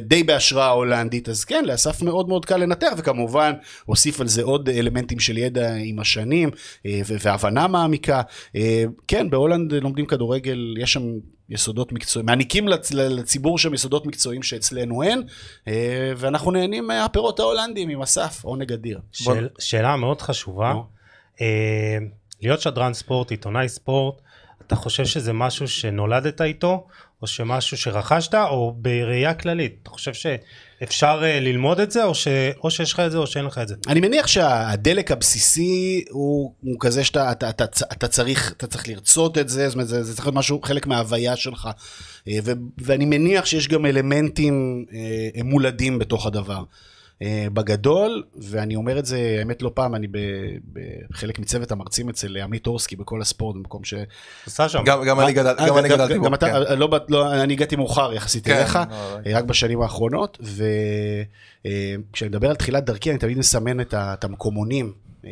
[0.00, 3.52] די בהשראה הולנדית, אז כן, לאסף מאוד מאוד קל לנתח, וכמובן
[3.84, 6.50] הוסיף על זה עוד אלמנטים של ידע עם השנים,
[6.86, 8.22] אה, והבנה מעמיקה.
[8.56, 11.02] אה, כן, בהולנד לומדים כדורגל, יש שם
[11.48, 15.22] יסודות מקצועיים, מעניקים לצ- לציבור שם יסודות מקצועיים שאצלנו אין,
[15.68, 18.98] אה, ואנחנו נהנים מהפירות ההולנדים עם אסף, עונג אדיר.
[19.12, 20.74] שאל, שאלה מאוד חשובה.
[21.40, 21.98] אה,
[22.42, 24.14] להיות שדרן ספורט, עיתונאי ספורט,
[24.66, 26.86] אתה חושב שזה משהו שנולדת איתו,
[27.22, 29.74] או שמשהו שרכשת, או בראייה כללית?
[29.82, 32.28] אתה חושב שאפשר אה, ללמוד את זה, או, ש,
[32.64, 33.74] או שיש לך את זה, או שאין לך את זה?
[33.88, 39.38] אני מניח שהדלק הבסיסי הוא, הוא כזה שאתה אתה, אתה, אתה, צריך, אתה צריך לרצות
[39.38, 41.68] את זה, זאת אומרת, זה, זה צריך להיות משהו, חלק מההוויה שלך.
[42.28, 46.62] אה, ו, ואני מניח שיש גם אלמנטים אה, מולדים בתוך הדבר.
[47.22, 50.18] אה, בגדול, ואני אומר את זה, האמת לא פעם, אני ב-
[51.10, 53.94] בחלק מצוות המרצים אצל עמית אורסקי בכל הספורט, במקום ש...
[54.46, 54.82] עושה שם.
[54.84, 56.34] גם גם אני גדל- אה, גם אני גדלתי גם בו.
[56.34, 56.78] אתה, כן.
[56.78, 58.94] לא, לא, אני הגעתי מאוחר יחסית כן, אליך, לא,
[59.26, 64.24] אה, רק בשנים האחרונות, וכשאני מדבר על תחילת דרכי, אני תמיד מסמן את ה- את
[64.24, 64.92] המקומונים.
[65.26, 65.30] אה,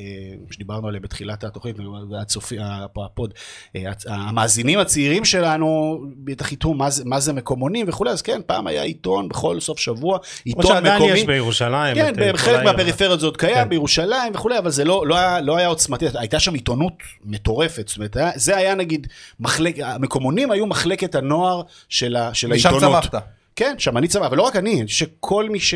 [0.50, 1.76] שדיברנו עליהם בתחילת התוכנית,
[2.20, 2.56] הצופי,
[3.04, 3.34] הפוד,
[3.76, 8.66] אה, המאזינים הצעירים שלנו בטח יטעו מה זה- מה זה מקומונים וכולי, אז כן, פעם
[8.66, 11.12] היה עיתון בכל סוף שבוע, כמו עיתון שעדיין מקומי.
[11.12, 11.94] יש בירושלים.
[11.94, 12.64] כן, אה, בחלק.
[12.64, 13.68] מהפריפריות זה עוד קיים, כן.
[13.68, 16.92] בירושלים וכולי, אבל זה לא, לא, היה, לא היה עוצמתי, הייתה שם עיתונות
[17.24, 19.06] מטורפת, זאת אומרת, היה, זה היה נגיד,
[19.40, 23.02] מחלק, המקומונים היו מחלקת הנוער של, ה, של משם העיתונות.
[23.04, 23.22] צמחת.
[23.56, 25.74] כן, שם אני צמח, אבל לא רק אני, שכל מי ש...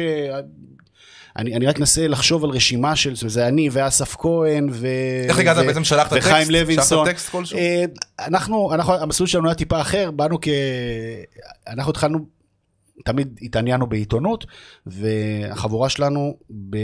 [1.36, 4.86] אני, אני רק מנסה לחשוב על רשימה של, אומרת, זה אני ואסף כהן ו...
[5.28, 6.26] איך הגעת ו- בעצם שלחת טקסט?
[6.26, 7.08] וחיים שלחת לוינסון.
[7.08, 7.58] טקסט כלשהו?
[7.58, 7.84] אה,
[8.20, 10.48] אנחנו, אנחנו, המסלול שלנו היה טיפה אחר, באנו כ...
[11.68, 12.18] אנחנו התחלנו,
[13.04, 14.46] תמיד התעניינו בעיתונות,
[14.86, 16.36] והחבורה שלנו,
[16.70, 16.76] ב...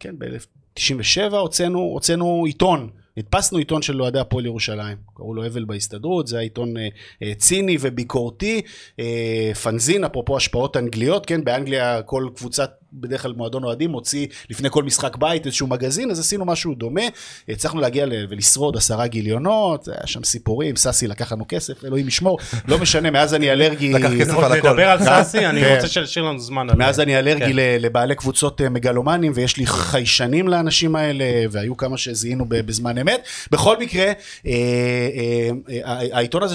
[0.00, 2.90] כן, ב-1997 הוצאנו, הוצאנו עיתון.
[3.16, 6.88] הדפסנו עיתון של אוהדי הפועל ירושלים, קראו לו אבל בהסתדרות, זה היה עיתון אה,
[7.22, 8.62] אה, ציני וביקורתי,
[9.00, 14.68] אה, פנזין, אפרופו השפעות אנגליות, כן, באנגליה כל קבוצת, בדרך כלל מועדון אוהדים, מוציא לפני
[14.70, 17.00] כל משחק בית איזשהו מגזין, אז עשינו משהו דומה,
[17.48, 22.38] הצלחנו להגיע ולשרוד עשרה גיליונות, היה שם סיפורים, סאסי לקח לנו כסף, אלוהים ישמור,
[22.68, 24.68] לא משנה, מאז אני אלרגי, לקח כסף עוד על הכל.
[24.68, 25.04] נדבר על כן.
[25.04, 25.74] סאסי, אני כן.
[25.74, 26.66] רוצה שישאיר לנו זמן.
[26.76, 27.52] מאז אני אלרגי כן.
[27.56, 32.98] ל- לבעלי קבוצות אה, מגלומנים, ויש לי חיישנים לאנשים האלה, והיו כמה שזיהינו ב- בזמן
[32.98, 33.28] אמת.
[33.50, 34.12] בכל מקרה, אה,
[34.46, 35.50] אה,
[35.84, 36.54] אה, העיתון הזה,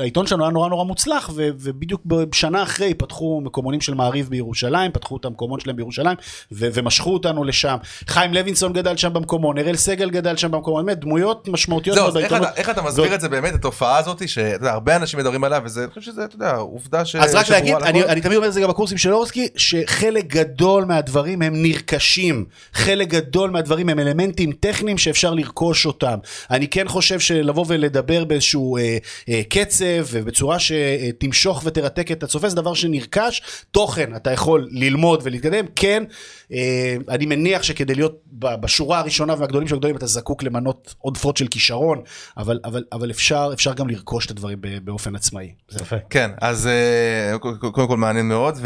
[0.00, 4.90] העיתון שלנו היה נורא נורא מוצלח, ו- ובדיוק בשנה אחרי פתחו מקומונים של מעריב בירושלים,
[4.92, 6.16] פתחו את המקומות שלהם בירושלים,
[6.52, 7.76] ו- ומשכו אותנו לשם.
[8.08, 12.14] חיים לוינסון גדל שם במקומון, אראל סגל גדל שם במקומון, באמת דמויות משמעותיות זהו, מאוד
[12.14, 12.48] בעיתונות.
[12.48, 15.80] אתה- איך אתה מסביר זאת- את זה באמת, התופעה הזאת, שהרבה אנשים מדברים עליה, וזה,
[15.80, 17.16] אני חושב שזה, אתה יודע, עובדה ש...
[17.16, 17.74] אז רק להגיד.
[17.74, 22.44] אני, אני תמיד אומר את זה גם בקורסים של אורסקי, שחלק גדול מהדברים הם נרכשים,
[22.72, 26.18] חלק גדול מהדברים הם אלמנטים טכניים שאפשר לרכוש אותם.
[26.50, 28.96] אני כן חושב שלבוא ולדבר באיזשהו אה,
[29.28, 33.42] אה, קצב ובצורה שתמשוך ותרתק את הצופה, זה דבר שנרכש.
[33.70, 36.04] תוכן, אתה יכול ללמוד ולהתקדם, כן,
[36.52, 41.48] אה, אני מניח שכדי להיות בשורה הראשונה והגדולים של הגדולים, אתה זקוק למנות עודפות של
[41.48, 42.02] כישרון,
[42.36, 45.52] אבל, אבל, אבל אפשר, אפשר גם לרכוש את הדברים ב- באופן עצמאי.
[45.80, 45.96] יפה.
[46.10, 48.58] כן, אז אה, קודם כל- מעניין מאוד,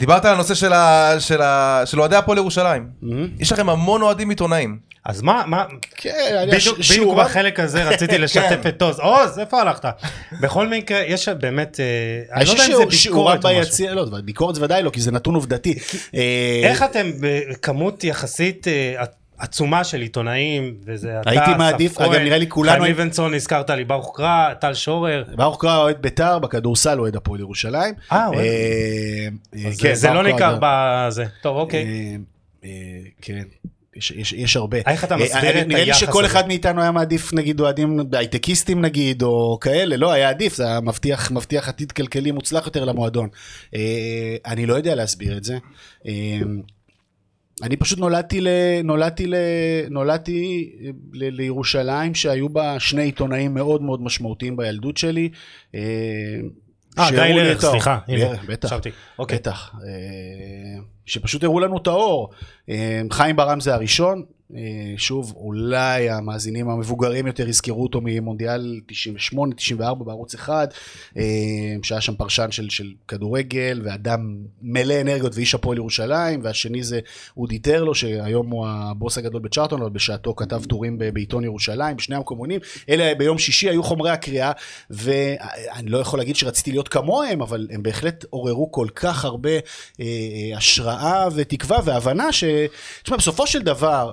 [0.00, 2.86] ודיברת על הנושא של ה- של ה- של אוהדי הפועל ירושלים.
[3.38, 4.78] יש לכם המון אוהדים עיתונאים.
[5.04, 5.64] אז מה, מה,
[5.96, 6.10] כן,
[6.42, 9.00] אני- בדיוק, ש- בדיוק בחלק הזה רציתי לשתף את עוז.
[9.00, 9.84] עוז, איפה הלכת?
[10.40, 11.84] בכל מקרה, יש באמת, אה,
[12.36, 13.86] אני לא יודע חושב אם זה ביקורת או משהו.
[13.94, 15.78] לא, ביקורת זה ודאי לא, כי זה נתון עובדתי.
[16.14, 16.20] אה,
[16.70, 18.94] איך אתם בכמות יחסית אה,
[19.40, 23.84] עצומה של עיתונאים, וזה אתה, הייתי מעדיף, אגב, נראה לי כולנו- חיים ליבנסון, הזכרת לי,
[23.84, 25.24] ברוך קרא, טל שורר.
[25.36, 27.94] ברוך קרא אוהד בית"ר, בכדורסל אוהד הפועל ירושלים.
[28.12, 28.38] אה, אוהד.
[28.38, 30.58] אה, אה, כן, זה לא ניכר.
[30.62, 31.24] בזה.
[31.42, 31.86] טוב, אוקיי.
[32.64, 32.68] אה,
[33.22, 33.42] כן.
[33.96, 34.78] יש, יש, יש הרבה.
[34.86, 36.32] איך אתה מסביר את נראה לי היחס שכל הזה?
[36.32, 40.80] אחד מאיתנו היה מעדיף נגיד אוהדים הייטקיסטים נגיד או כאלה, לא היה עדיף, זה היה
[40.80, 43.28] מבטיח, מבטיח עתיד כלכלי מוצלח יותר למועדון.
[44.46, 45.58] אני לא יודע להסביר את זה.
[47.62, 48.48] אה, אני פשוט נולדתי, ל,
[48.84, 49.34] נולדתי, ל,
[49.90, 50.70] נולדתי
[51.12, 55.28] ל, לירושלים שהיו בה שני עיתונאים מאוד מאוד משמעותיים בילדות שלי.
[55.74, 55.80] אה,
[56.98, 57.72] אה, גיא את האור.
[57.72, 58.72] סליחה, הנה, בטח.
[59.18, 59.38] אוקיי.
[59.38, 59.74] בטח.
[59.74, 62.30] אה, שפשוט הראו לנו את האור.
[62.68, 64.24] אה, חיים ברם זה הראשון.
[64.56, 68.80] אה, שוב, אולי המאזינים המבוגרים יותר יזכרו אותו ממונדיאל
[69.34, 70.68] 98-94 בערוץ אחד,
[71.16, 71.22] אה,
[71.82, 77.00] שהיה שם פרשן של, של כדורגל ואדם מלא אנרגיות ואיש הפועל ירושלים, והשני זה
[77.36, 82.60] אודי טרלו, שהיום הוא הבוס הגדול בצ'ארטון, אבל בשעתו כתב טורים בעיתון ירושלים, בשני המקומונים.
[82.88, 84.52] אלה ביום שישי היו חומרי הקריאה,
[84.90, 89.58] ואני לא יכול להגיד שרציתי להיות כמוהם, אבל הם בהחלט עוררו כל כך הרבה אה,
[90.00, 92.44] אה, השראה ותקווה והבנה ש...
[93.02, 94.10] תשמע, בסופו של דבר,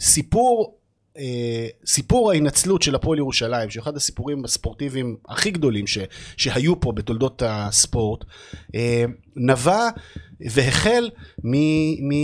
[0.00, 0.78] סיפור
[1.18, 5.98] אה, סיפור ההינצלות של הפועל ירושלים, שהוא אחד הסיפורים הספורטיביים הכי גדולים ש,
[6.36, 8.24] שהיו פה בתולדות הספורט,
[8.74, 9.04] אה,
[9.36, 9.88] נבע
[10.40, 11.10] והחל
[11.44, 11.52] מ...
[12.08, 12.14] מ...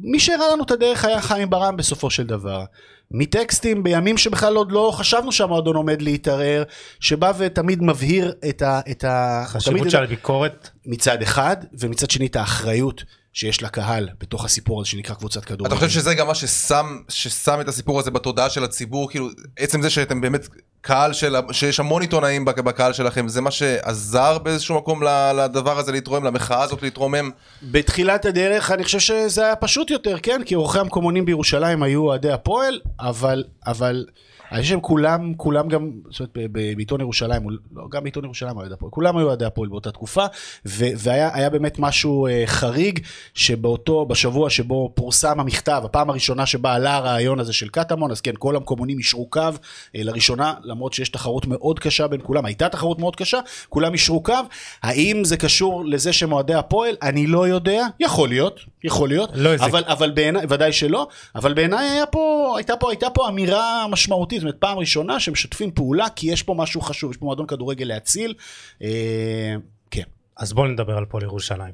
[0.00, 2.64] מי שהראה לנו את הדרך היה חיים ברם בסופו של דבר.
[3.10, 6.62] מטקסטים בימים שבכלל עוד לא חשבנו שהמועדון עומד להתערער,
[7.00, 8.80] שבא ותמיד מבהיר את ה...
[8.90, 9.44] את ה...
[9.46, 10.68] חשיבות של הביקורת.
[10.86, 15.66] מצד אחד, ומצד שני את האחריות שיש לקהל בתוך הסיפור הזה שנקרא קבוצת כדורגל.
[15.66, 19.28] אתה חושב שזה גם מה ששם, ששם את הסיפור הזה בתודעה של הציבור, כאילו,
[19.58, 20.48] עצם זה שאתם באמת
[20.80, 25.78] קהל של, שיש המון עיתונאים בק- בקהל שלכם, זה מה שעזר באיזשהו מקום ל- לדבר
[25.78, 27.30] הזה להתרומם, למחאה הזאת להתרומם?
[27.62, 30.42] בתחילת הדרך אני חושב שזה היה פשוט יותר, כן?
[30.46, 34.04] כי אורחי המקומונים בירושלים היו אוהדי הפועל, אבל, אבל
[34.52, 38.74] אני חושב שהם כולם, כולם גם, זאת אומרת, בעיתון ירושלים, לא, גם בעיתון ירושלים אוהדי
[38.74, 40.24] הפועל, כולם היו אוהדי הפועל באותה תקופה,
[40.66, 43.00] ו- והיה היה באמת משהו אה, חריג,
[43.34, 48.32] שבאותו, בשבוע שבו פורסם המכתב, הפעם הראשונה שבה עלה הרעיון הזה של קטמון, אז כן,
[48.38, 49.50] כל המקומונים אישרו קו אה,
[49.94, 53.38] לראשונה, למרות שיש תחרות מאוד קשה בין כולם, הייתה תחרות מאוד קשה,
[53.68, 54.34] כולם אישרו קו,
[54.82, 56.94] האם זה קשור לזה שהם אוהדי הפועל?
[57.02, 59.54] אני לא יודע, יכול להיות, יכול להיות, לא.
[59.54, 64.41] אבל, אבל בעיניי, ודאי שלא, אבל בעיניי היה פה, הייתה פה, הייתה פה אמירה משמעותית,
[64.42, 67.84] זאת אומרת פעם ראשונה שמשתפים פעולה, כי יש פה משהו חשוב, יש פה מועדון כדורגל
[67.84, 68.34] להציל,
[68.82, 69.54] אה,
[69.90, 70.02] כן.
[70.36, 71.72] אז בואו נדבר על פועל ירושלים.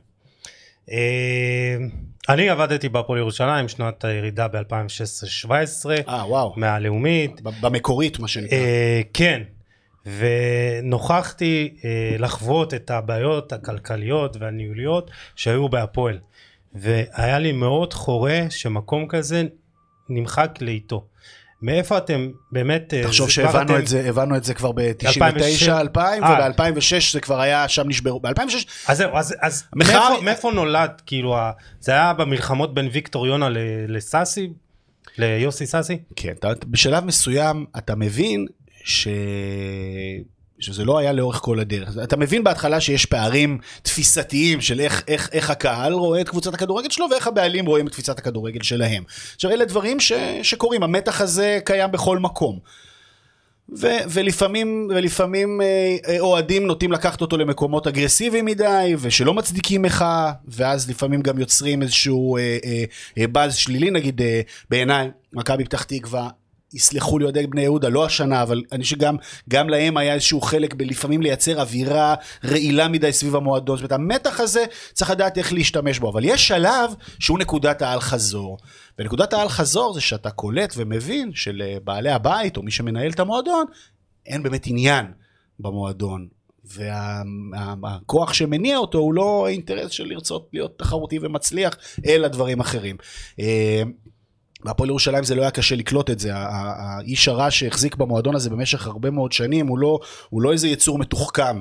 [0.90, 1.76] אה,
[2.28, 5.50] אני עבדתי בהפועל ירושלים שנת הירידה ב-2016-2017
[6.08, 7.40] אה, וואו, מהלאומית.
[7.60, 8.58] במקורית מה שנקרא.
[8.58, 9.42] אה, כן,
[10.06, 16.18] ונוכחתי אה, לחוות את הבעיות הכלכליות והניהוליות שהיו בהפועל.
[16.74, 19.42] והיה לי מאוד חורה שמקום כזה
[20.08, 21.06] נמחק לאיתו.
[21.62, 22.94] מאיפה אתם באמת...
[22.94, 25.68] אה, תחשוב שהבנו אתם- את זה, הבנו את זה כבר ב-99, 2006.
[25.68, 26.48] 2000, אה.
[26.50, 30.90] וב-2006 זה כבר היה, שם נשברו, ב-2006, אז זהו, אז, אז המחאה- מאיפה, מאיפה נולד,
[31.06, 31.36] כאילו,
[31.80, 33.48] זה היה במלחמות בין ויקטור יונה
[33.88, 34.48] לסאסי?
[35.18, 35.98] ליוסי סאסי?
[36.16, 38.46] כן, אתה, בשלב מסוים אתה מבין
[38.84, 39.08] ש...
[40.60, 41.88] שזה לא היה לאורך כל הדרך.
[42.02, 46.90] אתה מבין בהתחלה שיש פערים תפיסתיים של איך, איך, איך הקהל רואה את קבוצת הכדורגל
[46.90, 49.02] שלו ואיך הבעלים רואים את קבוצת הכדורגל שלהם.
[49.34, 52.58] עכשיו אלה דברים ש, שקורים, המתח הזה קיים בכל מקום.
[53.76, 60.32] ו, ולפעמים, ולפעמים אה, אה, אוהדים נוטים לקחת אותו למקומות אגרסיביים מדי ושלא מצדיקים מחאה
[60.48, 62.84] ואז לפעמים גם יוצרים איזשהו אה, אה,
[63.18, 64.40] אה, באז שלילי נגיד אה,
[64.70, 66.28] בעיניי מכבי פתח תקווה
[66.74, 69.16] יסלחו לי אוהדי בני יהודה, לא השנה, אבל אני חושב שגם
[69.48, 72.14] גם להם היה איזשהו חלק בלפעמים לייצר אווירה
[72.44, 73.76] רעילה מדי סביב המועדון.
[73.76, 76.10] זאת אומרת, המתח הזה, צריך לדעת איך להשתמש בו.
[76.10, 78.58] אבל יש שלב שהוא נקודת האל חזור.
[78.98, 83.64] ונקודת האל חזור זה שאתה קולט ומבין שלבעלי הבית, או מי שמנהל את המועדון,
[84.26, 85.06] אין באמת עניין
[85.60, 86.28] במועדון.
[86.64, 92.96] והכוח שמניע אותו הוא לא האינטרס של לרצות להיות תחרותי ומצליח, אלא דברים אחרים.
[94.64, 98.86] והפועל ירושלים זה לא היה קשה לקלוט את זה, האיש הרע שהחזיק במועדון הזה במשך
[98.86, 99.98] הרבה מאוד שנים הוא לא,
[100.30, 101.60] הוא לא איזה יצור מתוחכם.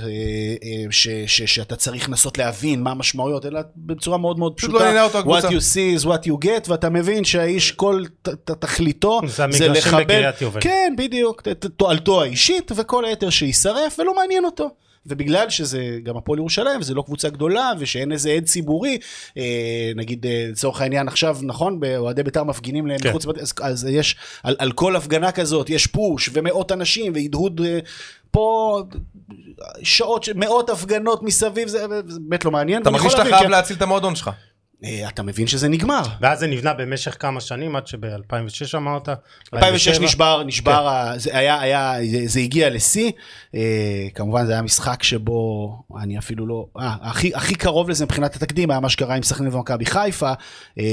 [0.00, 4.70] אה, אה, ש, ש, שאתה צריך לנסות להבין מה המשמעויות, אלא בצורה מאוד מאוד פשוט
[4.70, 4.92] פשוטה.
[4.92, 5.48] לא אותו הקבוצה.
[5.48, 9.20] what you see is what you get, ואתה מבין שהאיש כל ת, ת, תכליתו
[9.50, 10.60] זה בקריית יובל.
[10.60, 11.42] כן, בדיוק,
[11.76, 14.70] תועלתו האישית, וכל היתר שיישרף, ולא מעניין אותו.
[15.08, 18.98] ובגלל שזה גם הפועל ירושלים, וזה לא קבוצה גדולה, ושאין איזה עד ציבורי,
[19.36, 19.42] אה,
[19.96, 23.08] נגיד אה, לצורך העניין עכשיו, נכון, באוהדי בית"ר מפגינים להם כן.
[23.08, 27.60] מחוץ לבתי, אז, אז יש, על, על כל הפגנה כזאת, יש פוש, ומאות אנשים, והדהוד
[27.64, 27.78] אה,
[28.30, 28.82] פה,
[29.82, 32.82] שעות, מאות הפגנות מסביב, זה זה באמת לא מעניין.
[32.82, 33.50] אתה מרגיש שאתה חייב כן.
[33.50, 34.30] להציל את המועדון שלך.
[34.84, 36.02] אה, אתה מבין שזה נגמר.
[36.20, 39.08] ואז זה נבנה במשך כמה שנים, עד שב-2006 אמרת?
[39.08, 40.04] 2006 2007?
[40.04, 41.94] נשבר, נשבר, ה- זה היה, היה,
[42.26, 43.10] זה הגיע לשיא,
[43.54, 45.68] אה, כמובן זה היה משחק שבו
[46.02, 49.54] אני אפילו לא, אה, הכי, הכי קרוב לזה מבחינת התקדים היה מה שקרה עם סכנין
[49.54, 50.32] ומכבי חיפה,
[50.78, 50.84] אה,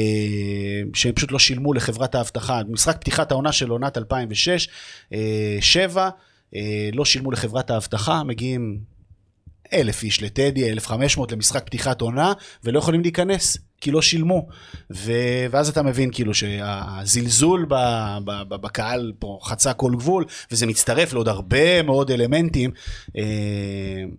[0.94, 4.70] שהם פשוט לא שילמו לחברת האבטחה, משחק פתיחת העונה של עונת 2006,
[5.14, 5.58] אה,
[6.56, 8.95] אה, לא שילמו לחברת האבטחה, מגיעים
[9.74, 14.48] אלף איש לטדי, 1,500 למשחק פתיחת עונה, ולא יכולים להיכנס, כי לא שילמו.
[14.92, 15.12] ו...
[15.52, 17.74] ואז אתה מבין כאילו שהזלזול ב...
[18.26, 18.32] ב...
[18.48, 18.56] ב...
[18.56, 22.72] בקהל פה חצה כל גבול, וזה מצטרף לעוד הרבה מאוד אלמנטים,
[23.18, 23.24] אה,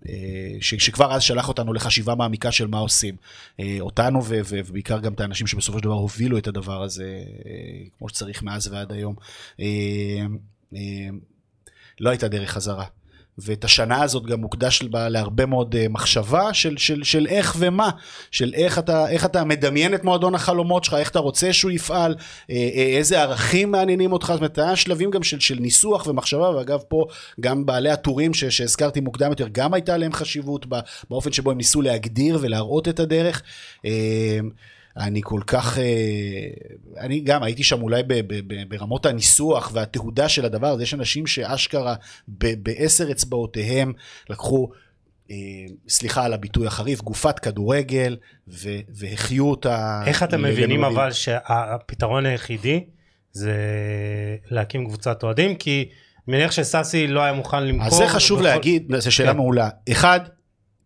[0.09, 0.75] אה, ש...
[0.75, 3.17] שכבר אז שלח אותנו לחשיבה מעמיקה של מה עושים.
[3.61, 4.41] אה, אותנו ו...
[4.49, 7.19] ובעיקר גם את האנשים שבסופו של דבר הובילו את הדבר הזה,
[7.99, 9.15] כמו שצריך מאז ועד היום.
[12.01, 12.85] לא הייתה דרך חזרה.
[13.39, 17.91] ואת השנה הזאת גם מוקדש בה להרבה מאוד אה, מחשבה של, של, של איך ומה,
[18.31, 22.15] של איך אתה, איך אתה מדמיין את מועדון החלומות שלך, איך אתה רוצה שהוא יפעל,
[22.51, 26.51] אה, אה, איזה ערכים מעניינים אותך, זאת אומרת, היה שלבים גם של, של ניסוח ומחשבה,
[26.51, 27.07] ואגב פה
[27.41, 30.67] גם בעלי הטורים ש, שהזכרתי מוקדם יותר, גם הייתה להם חשיבות
[31.11, 33.43] באופן שבו הם ניסו להגדיר ולהראות את הדרך.
[34.97, 35.85] אני כל כך, אה,
[37.01, 40.95] אני גם הייתי שם אולי ב- ב- ב- ברמות הניסוח והתהודה של הדבר הזה, יש
[40.95, 41.95] אנשים שאשכרה
[42.29, 43.93] בעשר אצבעותיהם
[44.31, 44.69] לקחו,
[45.31, 45.37] אה,
[45.89, 48.17] סליחה על הביטוי החריף, גופת כדורגל
[48.49, 50.03] ו- והחיו אותה.
[50.07, 50.85] איך אתם מבינים.
[50.85, 52.85] אבל שהפתרון היחידי
[53.33, 53.55] זה
[54.51, 55.55] להקים קבוצת אוהדים?
[55.55, 55.89] כי
[56.29, 57.87] אני מניח שסאסי לא היה מוכן למכור.
[57.87, 59.37] אז זה חשוב להגיד, זו שאלה כן.
[59.37, 59.69] מעולה.
[59.93, 60.21] אחד,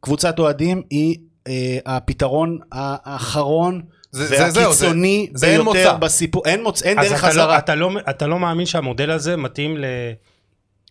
[0.01, 3.83] קבוצת אוהדים היא אה, הפתרון האחרון.
[4.13, 5.93] זה- זה- זהו, והקיצוני זה- זה אין ביותר מוצא.
[5.99, 7.59] בסיפור, אין מוצא, אין דרך אתה לא- חזרה.
[7.59, 9.85] אתה לא- אתה לא מאמין שהמודל הזה מתאים ל...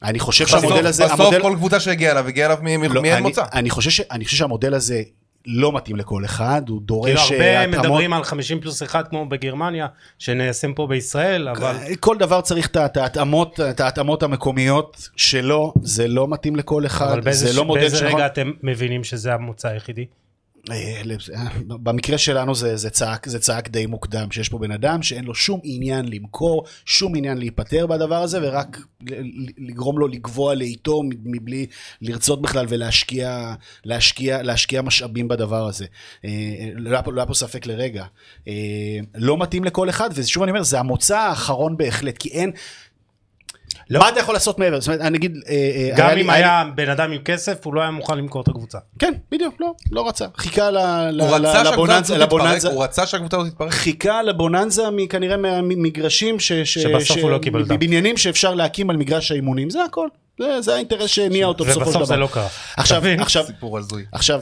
[0.03, 3.01] אני חושב בסוף- שהמודל הזה, בסוף המודל- כל קבוצה שהגיעה אליו, הגיעה אליו מ- לא,
[3.01, 3.43] מאין אני- מוצא.
[3.53, 5.01] אני חושב ש- אני חושב שהמודל הזה
[5.47, 7.79] לא מתאים לכל אחד, הוא כאילו דורש הרבה אה, התאמות.
[7.85, 9.87] מדברים על 50 פלוס 1 כמו בגרמניה,
[10.19, 11.75] שניישם פה בישראל, אבל...
[11.99, 17.31] כל דבר צריך את ההתאמות, את ההתאמות המקומיות שלו, זה לא מתאים לכל אחד, אבל
[17.33, 18.15] זה לא מודל באיזה שנכון.
[18.15, 20.05] רגע אתם מבינים שזה המוצא היחידי?
[20.71, 21.01] אה,
[21.35, 25.25] אה, במקרה שלנו זה, זה, צעק, זה צעק די מוקדם, שיש פה בן אדם שאין
[25.25, 28.77] לו שום עניין למכור, שום עניין להיפטר בדבר הזה, ורק
[29.57, 31.65] לגרום לו לגבוה לאיתו מבלי
[32.01, 33.53] לרצות בכלל ולהשקיע
[33.85, 35.85] להשקיע, להשקיע משאבים בדבר הזה.
[36.25, 38.05] אה, לא היה פה, לא היה פה ספק לרגע.
[39.15, 42.51] לא מתאים לכל אחד, ושוב אני אומר, זה המוצא האחרון בהחלט, כי אין...
[43.89, 43.99] לא.
[43.99, 44.79] מה אתה יכול לעשות מעבר?
[44.81, 45.37] זאת אומרת, אני אגיד...
[45.49, 48.41] אה, אה, גם לי- אם היה בן אדם עם כסף, הוא לא היה מוכן למכור
[48.41, 48.77] את הקבוצה.
[48.99, 50.25] כן, בדיוק, לא, לא רצה.
[50.37, 50.69] חיכה
[52.17, 53.71] לבוננזה, הוא רצה שהקבוצה הזאת תתפרק.
[53.71, 56.51] חיכה לבוננזה כנראה מהמגרשים ש...
[56.53, 57.75] ש- שבסוף ש- הוא לא קיבל אותם.
[57.75, 60.07] בבניינים שאפשר להקים על מגרש האימונים, זה הכל.
[60.39, 61.97] זה, זה האינטרס שהניע אותו בסופו של דבר.
[61.97, 62.47] ובסוף זה לא קרה.
[62.77, 63.19] עכשיו, אתה מבין?
[63.19, 64.05] עכשיו, סיפור הזוי.
[64.11, 64.41] עכשיו,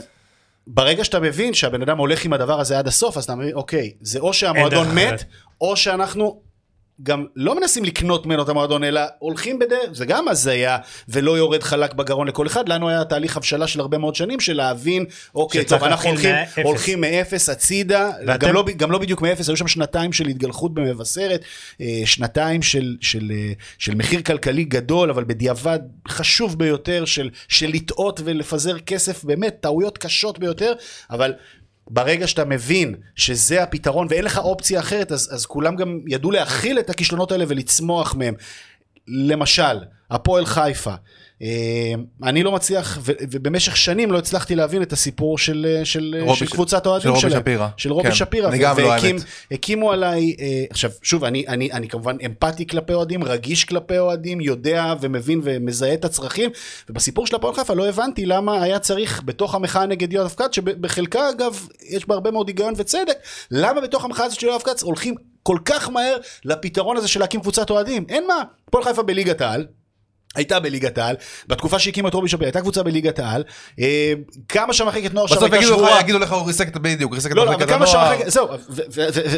[0.66, 3.92] ברגע שאתה מבין שהבן אדם הולך עם הדבר הזה עד הסוף, אז אתה מבין, אוקיי,
[4.00, 5.24] זה או שהמועדון מת.
[5.60, 6.40] או שאנחנו
[7.02, 10.78] גם לא מנסים לקנות ממנו את המועדון, אלא הולכים בדרך, זה גם הזיה,
[11.08, 12.68] ולא יורד חלק בגרון לכל אחד.
[12.68, 16.58] לנו היה תהליך הבשלה של הרבה מאוד שנים, של להבין, אוקיי, טוב, אנחנו הולכים, מאפס.
[16.64, 20.74] הולכים מאפס הצידה, ואתם- גם לא, גם לא בדיוק מאפס, היו שם שנתיים של התגלחות
[20.74, 21.40] במבשרת,
[21.80, 25.78] אה, שנתיים של, של, אה, של מחיר כלכלי גדול, אבל בדיעבד
[26.08, 30.72] חשוב ביותר, של, של לטעות ולפזר כסף, באמת, טעויות קשות ביותר,
[31.10, 31.32] אבל...
[31.90, 36.78] ברגע שאתה מבין שזה הפתרון ואין לך אופציה אחרת, אז, אז כולם גם ידעו להכיל
[36.78, 38.34] את הכישלונות האלה ולצמוח מהם.
[39.08, 39.78] למשל,
[40.10, 40.94] הפועל חיפה.
[41.42, 46.46] אה, אני לא מצליח, ובמשך שנים לא הצלחתי להבין את הסיפור של, של, רובי של
[46.46, 47.40] קבוצת של האוהדים רובי שלהם.
[47.40, 47.68] שפירא.
[47.76, 48.48] של רובי כן, שפירא.
[48.48, 49.22] אני גם לא, האמת.
[49.50, 54.40] הקימו עליי, אה, עכשיו, שוב, אני, אני, אני כמובן אמפתי כלפי אוהדים, רגיש כלפי אוהדים,
[54.40, 56.50] יודע ומבין ומזהה את הצרכים,
[56.90, 61.30] ובסיפור של הפועל חיפה לא הבנתי למה היה צריך בתוך המחאה נגד יואב כץ, שבחלקה
[61.30, 63.16] אגב, יש בה הרבה מאוד היגיון וצדק,
[63.50, 67.40] למה בתוך המחאה הזאת של יואב כץ הולכים כל כך מהר לפתרון הזה של להקים
[67.40, 68.06] קבוצת אוהדים?
[68.08, 69.66] אין מה, הפועל חיפה בליגת העל.
[70.36, 71.16] הייתה בליגת העל,
[71.46, 73.44] בתקופה שהקימו את רובי שפירא, הייתה קבוצה בליגת העל,
[73.80, 74.12] אה,
[74.48, 76.00] כמה שהמחלקת נוער שם בסוף הייתה שבורה.
[76.00, 78.16] יגידו לך, הוא ריסק את בדיוק, ריסק את לא, לא, מחלקת כמה הנוער.
[78.26, 78.48] זהו,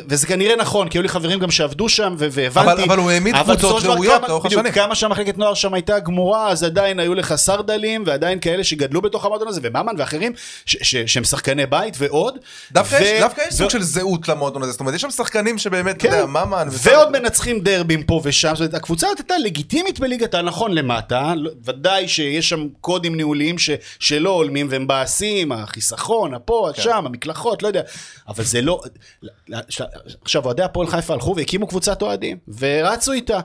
[0.08, 2.84] וזה כנראה נכון, כי היו לי חברים גם שעבדו שם, והבנתי.
[2.84, 4.72] אבל- הוא העמיד קבוצות ראויות כמה- לאורך השנים.
[4.72, 9.24] כמה שהמחלקת נוער שם הייתה גמורה, אז עדיין היו לך סרדלים, ועדיין כאלה שגדלו בתוך
[9.24, 10.32] המועדון הזה, וממן ואחרים,
[10.66, 12.38] שהם שחקני בית ועוד.
[12.72, 16.26] דווקא יש- סוג של זהות למועדון הזה, זאת אומרת, יש שם שחקנים שבאמת, אתה יודע,
[16.26, 20.72] ממן, ועוד מנצחים דרבים פה ושם, זאת אומרת, הקבוצה הזאת הייתה לגיטימית בליגת העל, נכון
[20.80, 26.82] למטה, לא- ודאי שיש שם קודים ניהוליים ש, שלא הולמים והם מבאסים, החיסכון, הפה, כן.
[26.82, 27.82] שם, המקלחות, לא יודע,
[28.28, 28.82] אבל זה לא,
[30.22, 33.40] עכשיו אוהדי הפועל חיפה הלכו והקימו קבוצת אוהדים, ורצו איתה.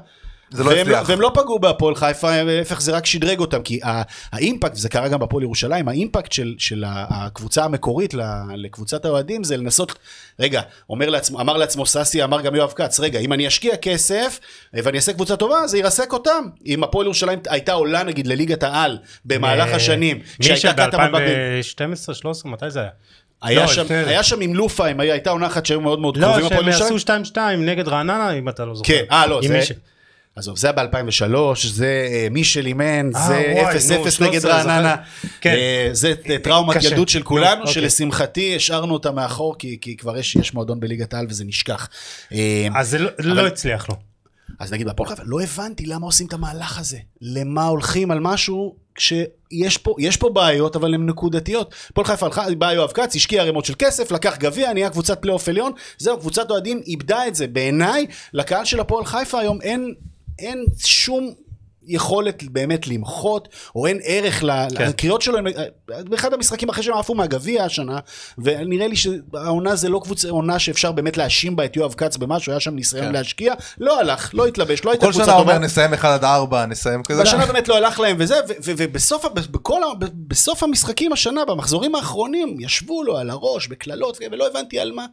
[0.51, 1.09] זה לא והם, הצליח.
[1.09, 3.79] והם לא פגעו בהפועל חיפה, להפך זה רק שדרג אותם, כי
[4.31, 8.13] האימפקט, וזה קרה גם בהפועל ירושלים, האימפקט של, של הקבוצה המקורית
[8.55, 9.93] לקבוצת האוהדים זה לנסות,
[10.39, 14.39] רגע, אומר לעצמו, אמר לעצמו סאסי, אמר גם יואב כץ, רגע, אם אני אשקיע כסף
[14.75, 16.43] אה, ואני אעשה קבוצה טובה, זה ירסק אותם.
[16.65, 21.61] אם הפועל ירושלים הייתה עולה נגיד לליגת העל במהלך אה, השנים, מי כשהייתה קטמון בב-
[21.61, 22.89] שב-2012-2013, מתי זה היה?
[23.41, 23.83] היה לא, שם.
[23.89, 26.95] היה שם עם לופה, אם הייתה עונה אחת שהיו מאוד מאוד לא, קרובים הפועל שהם.
[26.95, 28.87] עשו 2-2 נגד רעננה, אם אתה לא זוכר.
[28.93, 29.53] כן, אה לא, זה...
[29.53, 29.71] מי ש-
[30.36, 31.36] עזוב, זה היה ב-2003,
[31.67, 34.95] זה אה, מישל אימן, אה, זה וואי, 0-0 נו, נגד 13, רעננה.
[35.41, 35.49] כן.
[35.55, 36.13] אה, זה
[36.43, 36.83] טראומת.
[36.83, 37.73] ילדות של נו, כולנו, אוקיי.
[37.73, 41.89] שלשמחתי השארנו אותה מאחור, כי כבר יש מועדון בליגת העל וזה נשכח.
[42.75, 43.95] אז זה לא- לא הצליח לו.
[44.59, 46.97] אז נגיד בהפועל חיפה, לא הבנתי למה עושים את המהלך הזה.
[47.21, 51.73] למה הולכים על משהו כשיש פה, פה בעיות, אבל הן נקודתיות.
[51.91, 55.49] הפועל חיפה הלכה, בא יואב כץ, השקיע ערימות של כסף, לקח גביע, נהיה קבוצת פלייאוף
[55.49, 55.71] עליון.
[55.97, 57.47] זהו, קבוצת אוהדים איבדה את זה.
[57.47, 59.93] בעיניי, לקהל של הפועל חיפה היום אין,
[60.39, 61.33] אין שום...
[61.88, 64.89] יכולת באמת למחות, או אין ערך כן.
[64.89, 65.39] לקריאות שלו,
[65.88, 67.99] באחד המשחקים אחרי שהם עפו מהגביע השנה,
[68.38, 72.51] ונראה לי שהעונה זה לא קבוצה, עונה שאפשר באמת להאשים בה את יואב כץ במשהו,
[72.51, 73.11] היה שם ניסיון כן.
[73.11, 75.53] להשקיע, לא הלך, לא התלבש, לא הייתה כל קבוצה שנה טובה.
[75.53, 77.19] אומר נסיים 1 עד 4, נסיים כזה.
[77.19, 79.81] והשנה באמת לא הלך להם וזה, ובסוף, בכל,
[80.27, 85.05] בסוף המשחקים השנה, במחזורים האחרונים, ישבו לו על הראש בקללות, ולא הבנתי על מה.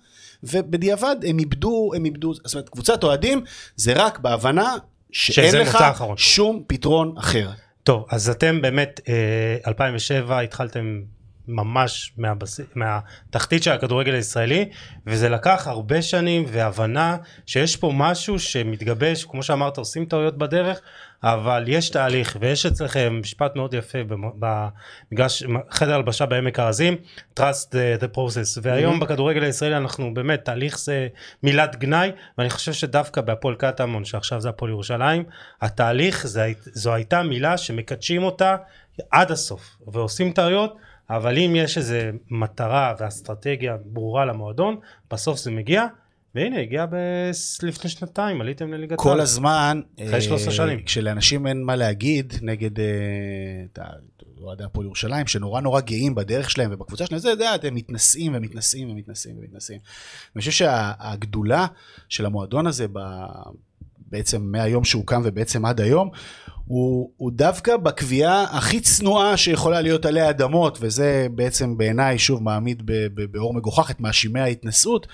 [0.44, 3.44] ובדיעבד הם איבדו, הם איבדו, זאת אומרת, קבוצת אוהדים
[3.76, 4.76] זה רק בהבנה
[5.12, 5.78] שאין לך.
[6.16, 7.50] שום פתרון אחר.
[7.82, 11.00] טוב, אז אתם באמת, אה, 2007 התחלתם
[11.48, 12.60] ממש מהבס...
[12.74, 14.68] מהתחתית של הכדורגל הישראלי,
[15.06, 17.16] וזה לקח הרבה שנים והבנה
[17.46, 20.80] שיש פה משהו שמתגבש, כמו שאמרת, עושים טעויות בדרך,
[21.24, 26.96] אבל יש תהליך, ויש אצלכם משפט מאוד יפה במ- במגרש, חדר הלבשה בעמק הארזים,
[27.40, 31.08] trust the, the process, והיום בכדורגל הישראלי אנחנו באמת, תהליך זה
[31.42, 35.24] מילת גנאי, ואני חושב שדווקא בהפועל קטמון, שעכשיו זה הפועל ירושלים,
[35.62, 38.56] התהליך זה, זו הייתה מילה שמקדשים אותה
[39.10, 40.76] עד הסוף, ועושים טעויות,
[41.16, 44.76] אבל אם יש איזה מטרה ואסטרטגיה ברורה למועדון,
[45.10, 45.86] בסוף זה מגיע,
[46.34, 47.30] והנה הגיע ב-
[47.62, 49.20] לפני שנתיים, עליתם לליגת כל העל.
[49.20, 50.82] הזמן, אחרי 13 שנים.
[50.82, 53.84] כשלאנשים אין מה להגיד נגד אה,
[54.42, 58.90] אוהדי הפועל ירושלים, שנורא נורא גאים בדרך שלהם ובקבוצה שלהם, זה, יודע, הם מתנשאים ומתנשאים
[58.90, 59.78] ומתנשאים ומתנשאים.
[60.36, 61.66] אני חושב שהגדולה
[62.08, 62.98] של המועדון הזה, ב,
[64.12, 66.10] בעצם מהיום שהוקם ובעצם עד היום,
[66.64, 72.82] הוא, הוא דווקא בקביעה הכי צנועה שיכולה להיות עלי אדמות, וזה בעצם בעיניי, שוב, מעמיד
[73.30, 75.06] באור מגוחך את מאשימי ההתנשאות.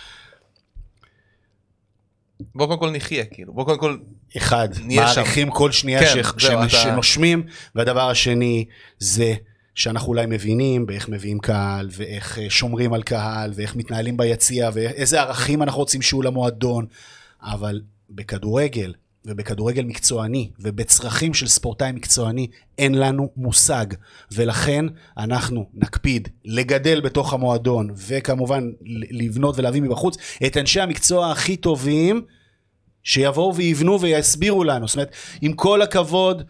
[2.54, 3.52] בוא קודם כל נחיה, כאילו.
[3.52, 3.96] בוא קודם כל...
[4.36, 5.20] אחד, נהיה שם.
[5.20, 6.12] מעריכים כל שנייה כן, ש...
[6.12, 6.46] זהו, ש...
[6.46, 7.42] אתה- שנושמים,
[7.74, 8.64] והדבר השני
[8.98, 9.34] זה
[9.74, 15.20] שאנחנו אולי מבינים באיך מביאים קהל, ואיך אה, שומרים על קהל, ואיך מתנהלים ביציע, ואיזה
[15.20, 16.86] ערכים אנחנו רוצים שיהיו למועדון,
[17.42, 17.80] אבל
[18.10, 18.94] בכדורגל,
[19.24, 22.46] ובכדורגל מקצועני ובצרכים של ספורטאי מקצועני
[22.78, 23.86] אין לנו מושג.
[24.32, 24.84] ולכן
[25.18, 28.70] אנחנו נקפיד לגדל בתוך המועדון וכמובן
[29.10, 32.22] לבנות ולהביא מבחוץ את אנשי המקצוע הכי טובים
[33.02, 34.88] שיבואו ויבנו ויסבירו לנו.
[34.88, 36.42] זאת אומרת עם כל הכבוד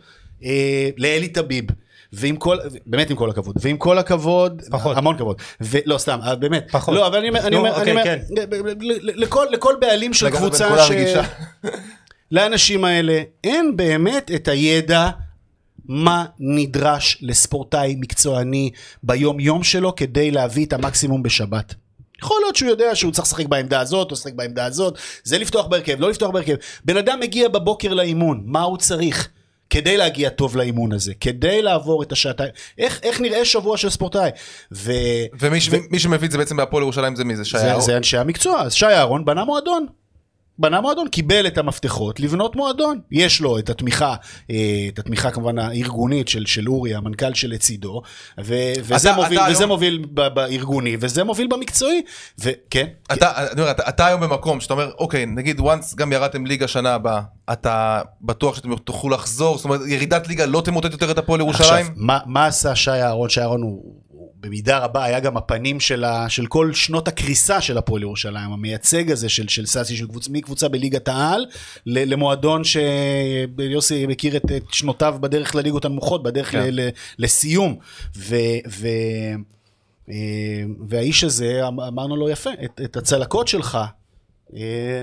[0.45, 1.65] אה, לאלי טביב
[2.13, 2.57] ועם כל,
[2.87, 4.97] באמת עם כל הכבוד, ועם כל הכבוד, פחות.
[4.97, 6.95] המון כבוד, ולא סתם, אה, באמת, פחות.
[6.95, 8.19] לא, אבל אני אומר, אני אומר, אוקיי, אני אומר, כן.
[9.03, 10.91] לכל, לכל בעלים של קבוצה ש...
[12.31, 15.11] לאנשים האלה אין באמת את הידע
[15.89, 18.71] מה נדרש לספורטאי מקצועני
[19.03, 21.75] ביום יום שלו כדי להביא את המקסימום בשבת.
[22.23, 25.67] יכול להיות שהוא יודע שהוא צריך לשחק בעמדה הזאת, או לשחק בעמדה הזאת, זה לפתוח
[25.67, 26.55] בהרכב, לא לפתוח בהרכב.
[26.85, 29.29] בן אדם מגיע בבוקר לאימון, מה הוא צריך?
[29.71, 34.31] כדי להגיע טוב לאימון הזה, כדי לעבור את השעתיים, איך, איך נראה שבוע של ספורטאי?
[34.73, 34.93] ו...
[35.41, 35.59] ומי
[35.91, 37.45] מי שמביא את זה בעצם בהפועל ירושלים זה מי זה?
[37.45, 37.83] שי זה, אהרון?
[37.83, 39.87] זה אנשי המקצוע, אז שי אהרון בנה מועדון.
[40.59, 42.99] בנה מועדון, קיבל את המפתחות לבנות מועדון.
[43.11, 44.15] יש לו את התמיכה,
[44.51, 44.57] אה,
[44.89, 48.03] את התמיכה כמובן הארגונית של, של אורי, המנכ"ל שלצידו,
[48.45, 50.05] ו, וזה, אתה- מוביל, אתה וזה היום- מוביל
[50.35, 52.03] בארגוני, וזה מוביל במקצועי,
[52.39, 56.47] וכן, אתה, אני אומר, אתה, אתה היום במקום שאתה אומר, אוקיי, נגיד once גם ירדתם
[56.47, 57.21] ליגה שנה הבאה,
[57.53, 61.71] אתה בטוח שאתם תוכלו לחזור, זאת אומרת, ירידת ליגה לא תמוטט יותר את הפועל ירושלים?
[61.81, 63.29] עכשיו, מה, מה עשה שי אהרון?
[63.29, 63.95] שי אהרון הוא
[64.41, 69.11] במידה רבה היה גם הפנים של, ה, של כל שנות הקריסה של הפועל ירושלים, המייצג
[69.11, 71.47] הזה של, של סאסי, של קבוצ, מקבוצה בליגת העל,
[71.87, 76.59] ל, למועדון שיוסי מכיר את, את שנותיו בדרך לליגות הנמוכות, בדרך כן.
[76.63, 77.77] ל, ל, לסיום.
[78.17, 78.37] ו,
[78.69, 78.89] ו,
[80.11, 80.15] אה,
[80.89, 83.79] והאיש הזה, אמ- אמרנו לו יפה, את, את הצלקות שלך,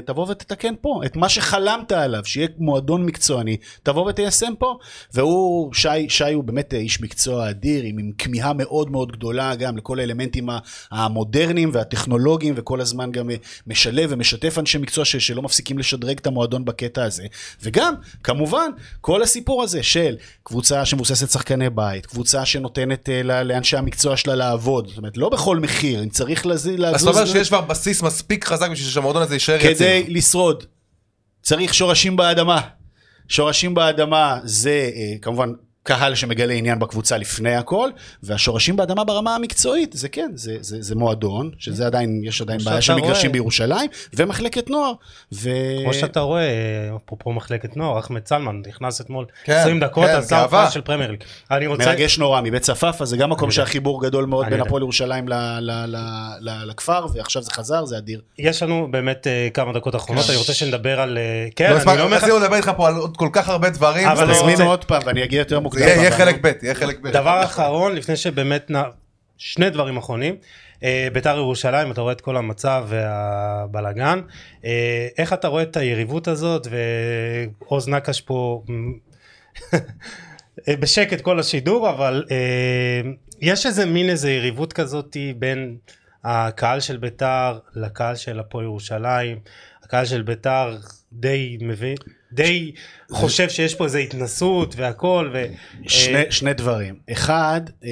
[0.06, 4.78] תבוא ותתקן פה, את מה שחלמת עליו, שיהיה מועדון מקצועני, תבוא ותיישם פה.
[5.14, 9.56] והוא, שי, שי הוא באמת אה, איש מקצוע אדיר, עם, עם כמיהה מאוד מאוד גדולה
[9.56, 10.50] גם לכל האלמנטים
[10.92, 13.36] המודרניים והטכנולוגיים, וכל הזמן גם אה,
[13.68, 17.24] משלב ומשתף אנשי מקצוע ש, שלא מפסיקים לשדרג את המועדון בקטע הזה.
[17.64, 17.94] וגם,
[18.24, 18.70] כמובן,
[19.02, 24.36] כל הסיפור הזה של קבוצה שמבוססת שחקני בית, קבוצה שנותנת אה, ל- לאנשי המקצוע שלה
[24.36, 26.96] לעבוד, זאת אומרת, לא בכל מחיר, אם צריך לז- לזוז...
[26.96, 30.06] אז אתה אומר שיש כבר בסיס מספיק חזק בשביל שהמועדון הזה יישאר כדי יציב.
[30.10, 30.64] לשרוד
[31.42, 32.62] צריך שורשים באדמה.
[33.28, 35.54] שורשים באדמה זה אה, כמובן
[35.86, 37.90] קהל שמגלה עניין בקבוצה לפני הכל,
[38.24, 42.82] והשורשים באדמה ברמה המקצועית, זה כן, זה, זה, זה מועדון, שזה עדיין, יש עדיין בעיה
[42.82, 43.32] של מגרשים.
[43.32, 44.94] בירושלים, ומחלקת נוער.
[45.34, 45.50] ו...
[45.84, 46.50] כמו שאתה רואה,
[47.06, 50.44] אפרופו מחלקת נוער, אחמד סלמן נכנס אתמול כן, 20 דקות, כן, עשה.
[50.44, 51.24] הופעה של פרמייר ליג.
[51.52, 51.86] אני רוצה...
[51.86, 53.52] מרגש נורא, מבית צפאפא, זה גם מקום.
[53.52, 54.62] שהחיבור גדול מאוד בין.
[54.62, 55.96] הפועל ירושלים ל- ל- ל-
[56.42, 58.22] ל- לכפר, ועכשיו זה חזר, זה אדיר.
[58.40, 61.18] יש לנו באמת אה, כמה דקות אחרונות, אני רוצה שנדבר על...
[61.18, 62.16] אה, כן, לא אני לא.
[62.16, 64.08] רצינו לדבר איתך פה על עוד כל כך הרבה דברים.
[64.08, 65.75] אבל תזמינו עוד פעם, ואני אגיע יותר מוקדם.
[65.80, 67.08] זה יהיה חלק ב', יהיה חלק ב'.
[67.08, 68.76] דבר אחרון, לפני שבאמת, נ...
[69.38, 70.36] שני דברים אחרונים.
[70.84, 74.22] אה, ביתר ירושלים, אתה רואה את כל המצב והבלגן.
[74.66, 76.68] אה, איך אתה רואה את היריבות הזאת,
[77.62, 78.64] ועוז נקש פה
[80.68, 83.02] אה, בשקט כל השידור, אבל אה,
[83.42, 85.78] יש איזה מין איזה יריבות כזאת בין
[86.24, 89.40] הקהל של ביתר לקהל של הפועל ירושלים.
[89.84, 90.78] הקהל של ביתר
[91.14, 91.96] די מבין,
[92.36, 92.72] די
[93.12, 95.30] חושב שיש פה איזה התנסות והכל.
[95.34, 95.46] ו...
[95.88, 96.96] שני, אה, שני דברים.
[97.12, 97.90] אחד, אה,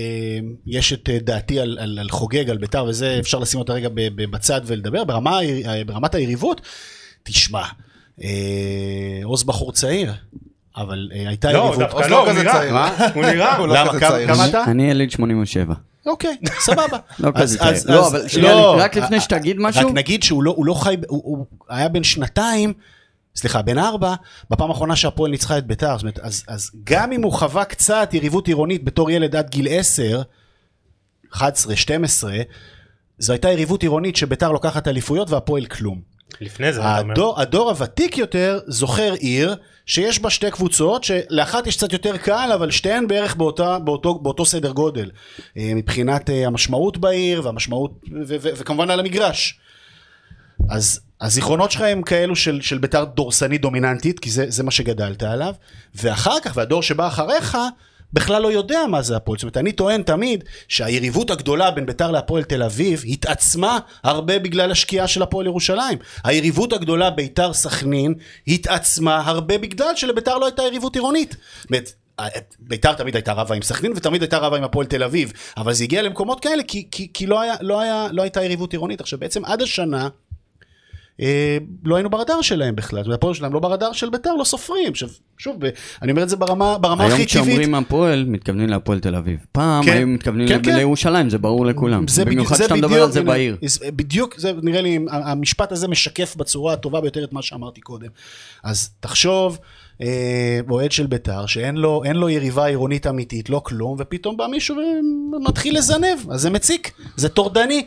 [0.65, 3.89] יש את אה, דעתי על, על, על חוגג, על ביתר, וזה אפשר לשים אותה רגע
[4.15, 5.03] בצד ולדבר.
[5.03, 5.39] ברמה,
[5.85, 6.61] ברמת היריבות,
[7.23, 7.63] תשמע,
[9.23, 10.13] עוז בחור צעיר,
[10.77, 11.79] אבל הייתה לא, יריבות.
[11.79, 12.89] דווקא עוז לא, לא הוא נראה.
[13.15, 13.57] הוא נראה.
[13.57, 13.99] הוא לא למה?
[13.99, 14.63] כזה כמה- אתה?
[14.63, 15.73] אני יליד 87.
[16.05, 16.97] אוקיי, סבבה.
[17.19, 17.95] לא כזה צעיר.
[17.95, 21.45] לא, אבל שנייה, לא, רק לפני שתגיד משהו, רק נגיד שהוא לא, לא חי, הוא
[21.69, 22.73] היה בן שנתיים,
[23.35, 24.15] סליחה, בן ארבע,
[24.49, 28.09] בפעם האחרונה שהפועל ניצחה את ביתר, זאת אומרת, אז, אז גם אם הוא חווה קצת
[28.13, 30.21] יריבות עירונית בתור ילד עד גיל 10,
[31.33, 32.37] 11, 12,
[33.17, 36.13] זו הייתה יריבות עירונית שביתר לוקחת אליפויות והפועל כלום.
[36.41, 37.11] לפני זה, אתה אומר.
[37.11, 39.55] הדור, הדור הוותיק יותר זוכר עיר
[39.85, 44.45] שיש בה שתי קבוצות שלאחת יש קצת יותר קל אבל שתיהן בערך באותה, באותו, באותו
[44.45, 45.11] סדר גודל
[45.57, 49.59] אה, מבחינת אה, המשמעות בעיר והמשמעות ו- ו- וכמובן על המגרש.
[50.69, 55.23] אז הזיכרונות שלך הם כאלו של, של בית"ר דורסנית דומיננטית כי זה, זה מה שגדלת
[55.23, 55.53] עליו
[55.95, 57.57] ואחר כך והדור שבא אחריך
[58.13, 59.37] בכלל לא יודע מה זה הפועל.
[59.37, 64.71] זאת אומרת, אני טוען תמיד שהיריבות הגדולה בין ביתר להפועל תל אביב התעצמה הרבה בגלל
[64.71, 65.97] השקיעה של הפועל ירושלים.
[66.23, 68.13] היריבות הגדולה ביתר סכנין
[68.47, 71.35] התעצמה הרבה בגלל שלביתר לא הייתה יריבות עירונית.
[71.61, 71.93] זאת אומרת,
[72.59, 75.83] ביתר תמיד הייתה רבה עם סכנין ותמיד הייתה רבה עם הפועל תל אביב, אבל זה
[75.83, 79.01] הגיע למקומות כאלה כי, כי, כי לא, היה, לא, היה, לא הייתה יריבות עירונית.
[79.01, 80.07] עכשיו בעצם עד השנה
[81.21, 82.99] אה, לא היינו ברדאר שלהם בכלל.
[82.99, 84.91] זאת אומרת, הפועל שלהם לא ברדאר של בית"ר, לא סופרים.
[84.91, 85.69] עכשיו, שוב, ב-
[86.01, 87.45] אני אומר את זה ברמה, ברמה היום הכי טבעית.
[87.45, 89.39] כשאומרים הפועל, מתכוונים להפועל תל אביב.
[89.51, 90.75] פעם כן, היו מתכוונים כן, כן.
[90.75, 92.07] לירושלים, זה ברור לכולם.
[92.07, 93.57] זה במיוחד כשאתה מדבר על זה בעיר.
[93.83, 98.07] בדיוק, זה נראה לי, המשפט הזה משקף בצורה הטובה ביותר את מה שאמרתי קודם.
[98.63, 99.59] אז תחשוב,
[100.01, 104.75] אה, אוהד של בית"ר, שאין לו, לו יריבה עירונית אמיתית, לא כלום, ופתאום בא מישהו
[105.33, 107.85] ומתחיל לזנב, אז זה מציק, זה טורדני.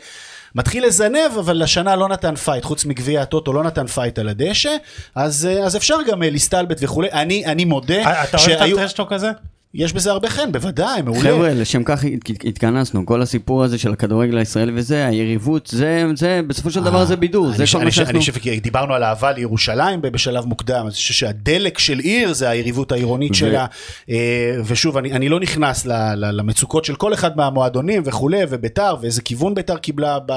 [0.55, 4.77] מתחיל לזנב, אבל השנה לא נתן fight, חוץ מגביע הטוטו לא נתן fight על הדשא,
[5.15, 7.09] אז, אה, אז אפשר גם אה, להסתלבט וכולי.
[7.13, 9.31] אני, אני מודה אה, אתה אוהב את ה trash talk הזה?
[9.77, 11.21] יש בזה הרבה חן, בוודאי, מעולה.
[11.21, 16.41] חבר'ה, לשם כך הת- התכנסנו, כל הסיפור הזה של הכדורגל הישראלי וזה, היריבות, זה, זה,
[16.47, 18.11] בסופו של דבר זה בידור, זה אני, כל מה חושב- שאנחנו...
[18.11, 22.33] אני חושב, כי דיברנו על אהבה לירושלים בשלב מוקדם, אז אני חושב שהדלק של עיר
[22.33, 23.67] זה היריבות העירונית שלה,
[24.11, 24.17] אה,
[24.65, 29.23] ושוב, אני, אני לא נכנס ל, ל, למצוקות של כל אחד מהמועדונים וכולי, וביתר, ואיזה
[29.23, 30.33] כיוון ביתר קיבלה ב...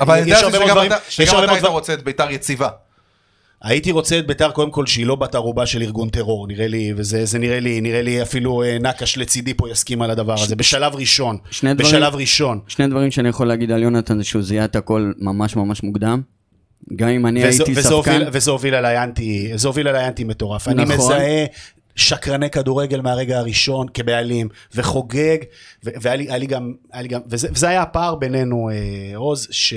[0.00, 0.78] אבל אני יודע שגם
[1.44, 2.68] אתה- היית רוצה את ביתר יציבה.
[3.64, 6.92] הייתי רוצה את ביתר קודם כל שהיא לא בת ערובה של ארגון טרור, נראה לי,
[6.96, 10.56] וזה זה נראה לי, נראה לי אפילו אה, נקש לצידי פה יסכים על הדבר הזה,
[10.56, 12.60] בשלב ראשון, שני דברים- בשלב ראשון.
[12.68, 16.20] שני דברים שאני יכול להגיד על יונתן זה שהוא זיהה את הכל ממש ממש מוקדם.
[16.96, 20.68] גם אם אני וזה, הייתי הוביל, וזה הוביל עליי אנטי, זה הוביל עליי אנטי מטורף.
[20.68, 20.96] אני נכון.
[20.96, 21.44] מזהה
[21.96, 25.38] שקרני כדורגל מהרגע הראשון כבעלים, וחוגג,
[25.84, 29.48] ו- והיה לי, לי גם, היה לי גם, וזה, וזה היה הפער בינינו, אה, עוז,
[29.50, 29.74] ש...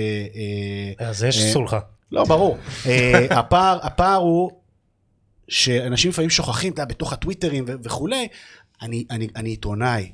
[1.00, 1.80] אה, אז יש אה, סולחה.
[2.12, 2.58] לא, ברור.
[2.86, 4.52] אה, הפער, הפער הוא
[5.48, 8.28] שאנשים לפעמים שוכחים, אתה יודע, בתוך הטוויטרים וכולי,
[8.82, 10.12] אני, אני, אני עיתונאי.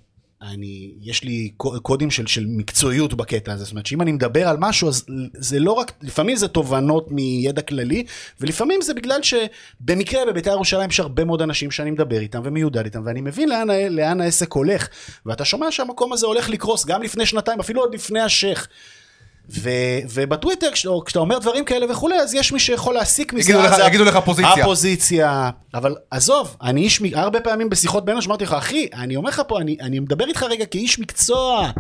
[0.52, 4.48] אני, יש לי קו- קודים של, של מקצועיות בקטע הזה, זאת אומרת שאם אני מדבר
[4.48, 8.06] על משהו אז זה לא רק, לפעמים זה תובנות מידע כללי
[8.42, 13.02] ולפעמים זה בגלל שבמקרה בבית"ר ירושלים יש הרבה מאוד אנשים שאני מדבר איתם ומיודד איתם
[13.06, 14.88] ואני מבין לאן, לאן העסק הולך
[15.26, 18.68] ואתה שומע שהמקום הזה הולך לקרוס גם לפני שנתיים אפילו עוד לפני השייח
[19.50, 19.70] ו,
[20.14, 23.76] ובטוויטר כשאתה, כשאתה אומר דברים כאלה וכולי אז יש מי שיכול להסיק מזה יגידו לך-
[23.88, 24.64] יגידו לך פוזיציה.
[24.64, 29.42] הפוזיציה אבל עזוב אני איש הרבה פעמים בשיחות בינינו שאמרתי לך אחי אני אומר לך
[29.48, 31.72] פה אני, אני מדבר איתך רגע כאיש מקצוע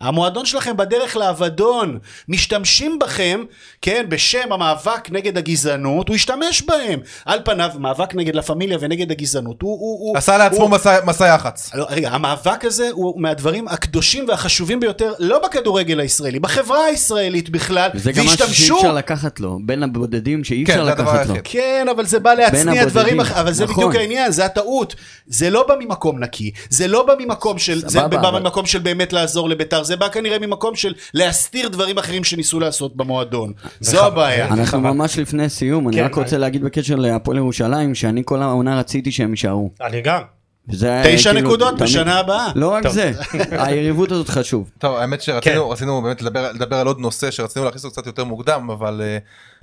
[0.00, 3.44] המועדון שלכם בדרך לאבדון, משתמשים בכם,
[3.82, 7.00] כן, בשם המאבק נגד הגזענות, הוא השתמש בהם.
[7.24, 9.70] על פניו, מאבק נגד לה פמיליה ונגד הגזענות, הוא...
[9.70, 11.70] הוא, הוא עשה לעצמו הוא- מסע- מסע יח"צ.
[11.74, 17.90] לא, רגע, המאבק הזה הוא מהדברים הקדושים והחשובים ביותר, לא בכדורגל הישראלי, בחברה הישראלית בכלל,
[17.94, 18.76] זה גם משהו שאי והשתמשו...
[18.76, 21.34] אפשר לקחת לו, בין הבודדים שאי כן, אפשר זה הדבר לקחת לו.
[21.44, 23.74] כן, אבל זה בא להצניע הבודדים, דברים אחרים, אבל זה נכון.
[23.76, 24.94] בדיוק העניין, זה הטעות.
[25.26, 28.66] זה לא בא ממקום נקי, זה לא בא ממקום של, זה סבבה, בא אבל- ממקום
[28.66, 33.52] של באמת לעזור לביתר, זה בא כנראה ממקום של להסתיר דברים אחרים שניסו לעשות במועדון.
[33.80, 34.04] זו.
[34.06, 34.46] הבעיה.
[34.46, 34.80] אנחנו.
[34.80, 39.12] ממש לפני סיום, אני כן, רק רוצה להגיד בקשר להפועל ירושלים, שאני כל העונה רציתי
[39.12, 39.70] שהם יישארו.
[39.80, 40.22] אני גם.
[40.70, 42.46] תשע כאילו, נקודות תמיד- בשנה הבאה.
[42.54, 42.92] לא רק טוב.
[42.92, 43.12] זה,
[43.64, 44.70] היריבות הזאת חשוב.
[44.78, 45.72] טוב, האמת שרצינו כן.
[45.72, 49.18] רצינו באמת לדבר לדבר על עוד נושא שרצינו להכניס אותו קצת יותר מוקדם, אבל אה,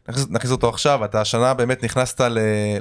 [0.09, 1.05] נכניס- נכניס אותו עכשיו.
[1.05, 2.37] אתה השנה באמת נכנסת ל-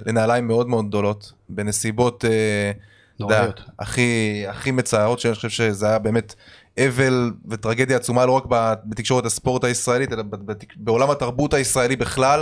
[0.07, 2.71] לנעליים מאוד מאוד גדולות, בנסיבות, אה.
[3.79, 6.35] הכי הכי מצערות, שאני חושב שזה היה באמת
[6.79, 8.45] אבל וטרגדיה עצומה לא רק
[8.85, 10.23] בתקשורת הספורט הישראלית, אלא
[10.77, 12.41] בעולם התרבות הישראלי בכלל.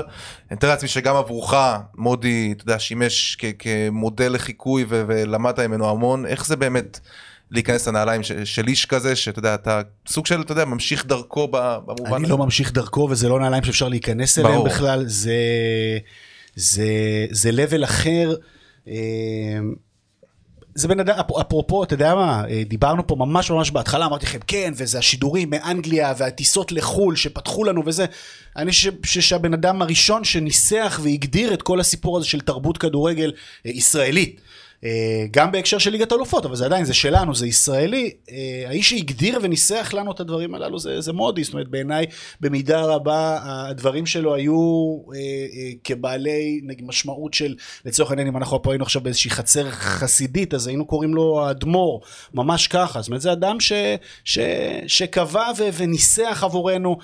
[0.50, 1.54] אני מתאר לעצמי שגם עבורך
[1.96, 6.26] מודי, אתה יודע, שימש כ- כמודל לחיקוי ו- ולמדת ממנו המון.
[6.26, 7.00] איך זה באמת
[7.50, 11.48] להיכנס לנעליים ש- של איש כזה, שאתה יודע, אתה סוג של, אתה יודע, ממשיך דרכו
[11.48, 12.32] במובן אני הזה?
[12.32, 14.66] לא ממשיך דרכו וזה לא נעליים שאפשר להיכנס אליהם ברור.
[14.66, 15.34] בכלל, זה,
[16.56, 16.86] זה,
[17.30, 18.34] זה level אחר.
[20.74, 24.26] זה בן אדם, אפ- אפרופו, אתה יודע מה, אה, דיברנו פה ממש ממש בהתחלה, אמרתי
[24.26, 28.06] לכם, כן, וזה השידורים מאנגליה והטיסות לחו"ל שפתחו לנו וזה.
[28.56, 33.32] אני חושב שהבן אדם הראשון שניסח והגדיר את כל הסיפור הזה של תרבות כדורגל
[33.66, 34.40] אה, ישראלית.
[34.84, 38.10] אה, גם בהקשר של ליגת אלופות, אבל זה עדיין, זה שלנו, זה ישראלי.
[38.30, 42.06] אה, האיש שהגדיר וניסח לנו את הדברים הללו זה, זה מודי, זאת אומרת בעיניי
[42.40, 47.54] במידה רבה הדברים שלו היו אה, כבעלי משמעות של,
[47.84, 52.00] לצורך העניין אם אנחנו פה היינו עכשיו באיזושהי חצר חסידית, אז היינו קוראים לו האדמו"ר,
[52.34, 53.72] ממש ככה, זאת אומרת זה אדם ש,
[54.24, 54.38] ש,
[54.86, 56.98] שקבע וניסח עבורנו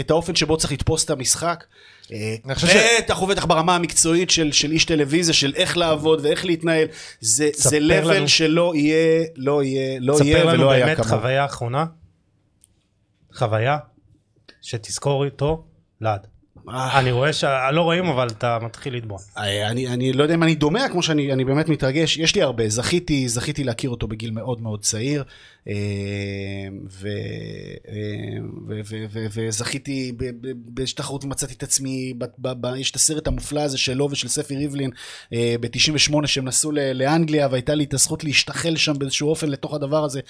[0.00, 1.64] את האופן שבו צריך לתפוס את המשחק.
[3.02, 6.86] בטח ובטח ברמה המקצועית של, של איש טלוויזיה, של איך לעבוד ואיך להתנהל,
[7.20, 8.28] זה, ספר זה לנו.
[8.28, 11.20] שלא יהיה, לא יהיה, לא יהיה ספר לנו ולא היה באמת כמוהו.
[11.20, 11.84] חוויה אחרונה.
[13.34, 13.78] חוויה
[14.62, 15.64] שתזכור איתו
[16.00, 16.26] לעד.
[16.70, 19.18] אה, אני רואה שלא רואים אבל אתה מתחיל לתבוע.
[19.36, 22.68] אני, אני לא יודע אם אני דומע כמו שאני אני באמת מתרגש, יש לי הרבה,
[22.68, 25.24] זכיתי, זכיתי להכיר אותו בגיל מאוד מאוד צעיר,
[25.68, 25.74] אה,
[27.04, 27.12] אה,
[29.30, 30.12] וזכיתי,
[30.54, 34.28] באיזושהי תחרות מצאתי את עצמי, ב, ב, ב, יש את הסרט המופלא הזה שלו ושל
[34.28, 34.90] ספי ריבלין
[35.32, 40.20] ב-98 שהם נסעו לאנגליה והייתה לי את הזכות להשתחל שם באיזשהו אופן לתוך הדבר הזה.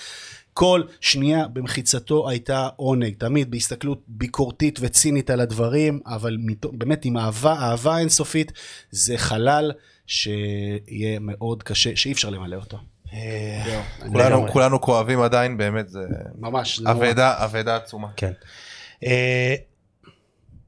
[0.58, 7.16] כל שנייה במחיצתו הייתה עונג, תמיד בהסתכלות ביקורתית וצינית על הדברים, אבל מת- באמת עם
[7.16, 8.52] אהבה, אהבה אינסופית,
[8.90, 9.72] זה חלל
[10.06, 12.78] שיהיה מאוד קשה, שאי אפשר למלא אותו.
[13.12, 16.00] אני כולנו, כואבים עדיין, באמת, זה
[16.38, 16.80] ממש.
[16.80, 18.08] אבדה, אבדה עצומה.
[18.16, 18.32] כן.
[19.04, 19.54] אה,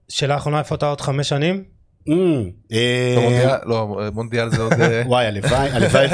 [0.09, 1.65] שאלה אחרונה, איפה אתה עוד חמש שנים?
[2.09, 4.73] אה, לא, מונדיאל, לא, מונדיאל זה עוד...
[4.73, 6.07] אה, וואי, הלוואי, הלוואי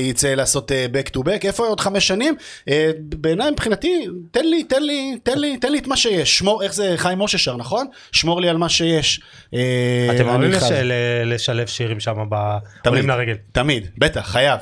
[0.10, 2.34] יצא לעשות אה, back to back, איפה עוד חמש שנים?
[2.98, 6.74] בעיניי מבחינתי, תן לי, תן לי, תן לי, תן לי את מה שיש, שמור, איך
[6.74, 7.86] זה חיים משה שר, נכון?
[8.12, 9.20] שמור לי על מה שיש.
[10.14, 10.50] אתם אוהבים
[11.24, 12.28] לשלב שירים שם.
[12.84, 13.34] בעולים לרגל.
[13.52, 14.60] תמיד, בטח, חייב.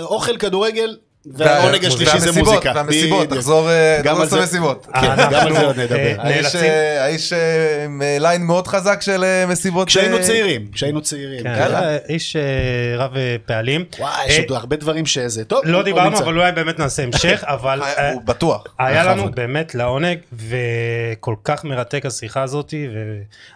[0.00, 0.96] אוכל, כדורגל,
[1.26, 2.72] והעונג השלישי זה מוזיקה.
[2.74, 3.28] והמסיבות.
[3.28, 4.86] תחזור אה, גם על זה- מסיבות.
[4.94, 5.96] כן, גם על זה עוד אנחנו, נדבר.
[5.96, 7.32] אה, האיש, אה, האיש
[7.84, 9.88] עם ליין מאוד חזק של מסיבות.
[9.88, 11.42] כשהיינו צעירים, כשהיינו צעירים.
[11.42, 11.68] כן.
[12.08, 12.36] איש
[12.98, 13.14] רב
[13.46, 13.84] פעלים.
[13.98, 15.44] וואי, יש עוד הרבה דברים שזה.
[15.44, 16.18] טוב, לא דיברנו.
[16.18, 17.80] אבל אולי באמת נעשה המשך, אבל
[18.12, 18.64] הוא בטוח.
[18.78, 19.30] היה לנו.
[19.30, 22.74] באמת לעונג וכל כך מרתק השיחה הזאת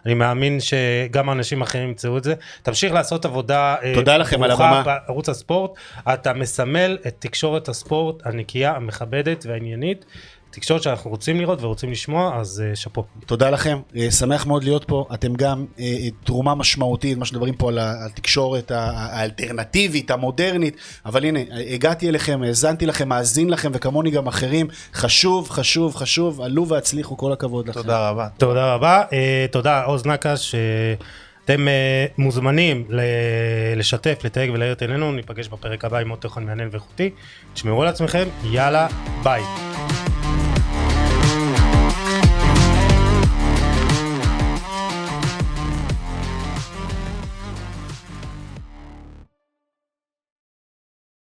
[0.04, 2.34] ואני מאמין שגם אנשים אחרים ימצאו את זה.
[2.62, 4.82] תמשיך לעשות עבודה תודה לכם על הבמה.
[4.82, 5.70] בערוץ הספורט.
[6.12, 10.04] אתה מסמל את תקשורת הספורט הנקייה, המכבדת והעניינית.
[10.50, 13.04] תקשורת שאנחנו רוצים לראות ורוצים לשמוע, אז אה, שאפו.
[13.26, 17.68] תודה לכם, אה, שמח מאוד להיות פה, אתם גם אה, תרומה משמעותית, מה שמדברים פה
[17.68, 20.76] על ה- התקשורת האלטרנטיבית, המודרנית,
[21.06, 21.40] אבל הנה,
[21.74, 27.32] הגעתי אליכם, האזנתי לכם, מאזין לכם, וכמוני גם אחרים, חשוב, חשוב, חשוב, עלו והצליחו, כל
[27.32, 27.82] הכבוד לכם.
[27.82, 28.28] תודה רבה.
[28.38, 29.02] תודה רבה,
[29.50, 30.54] תודה עוז נקש,
[31.46, 33.00] אתם אה, מוזמנים ל-
[33.76, 37.10] לשתף, לתייג ולהאיר את עינינו, ניפגש בפרק הבא עם עוד תוכן מעניין ואיכותי,
[37.54, 38.88] תשמרו על עצמכם, יאללה,
[39.22, 39.42] ביי.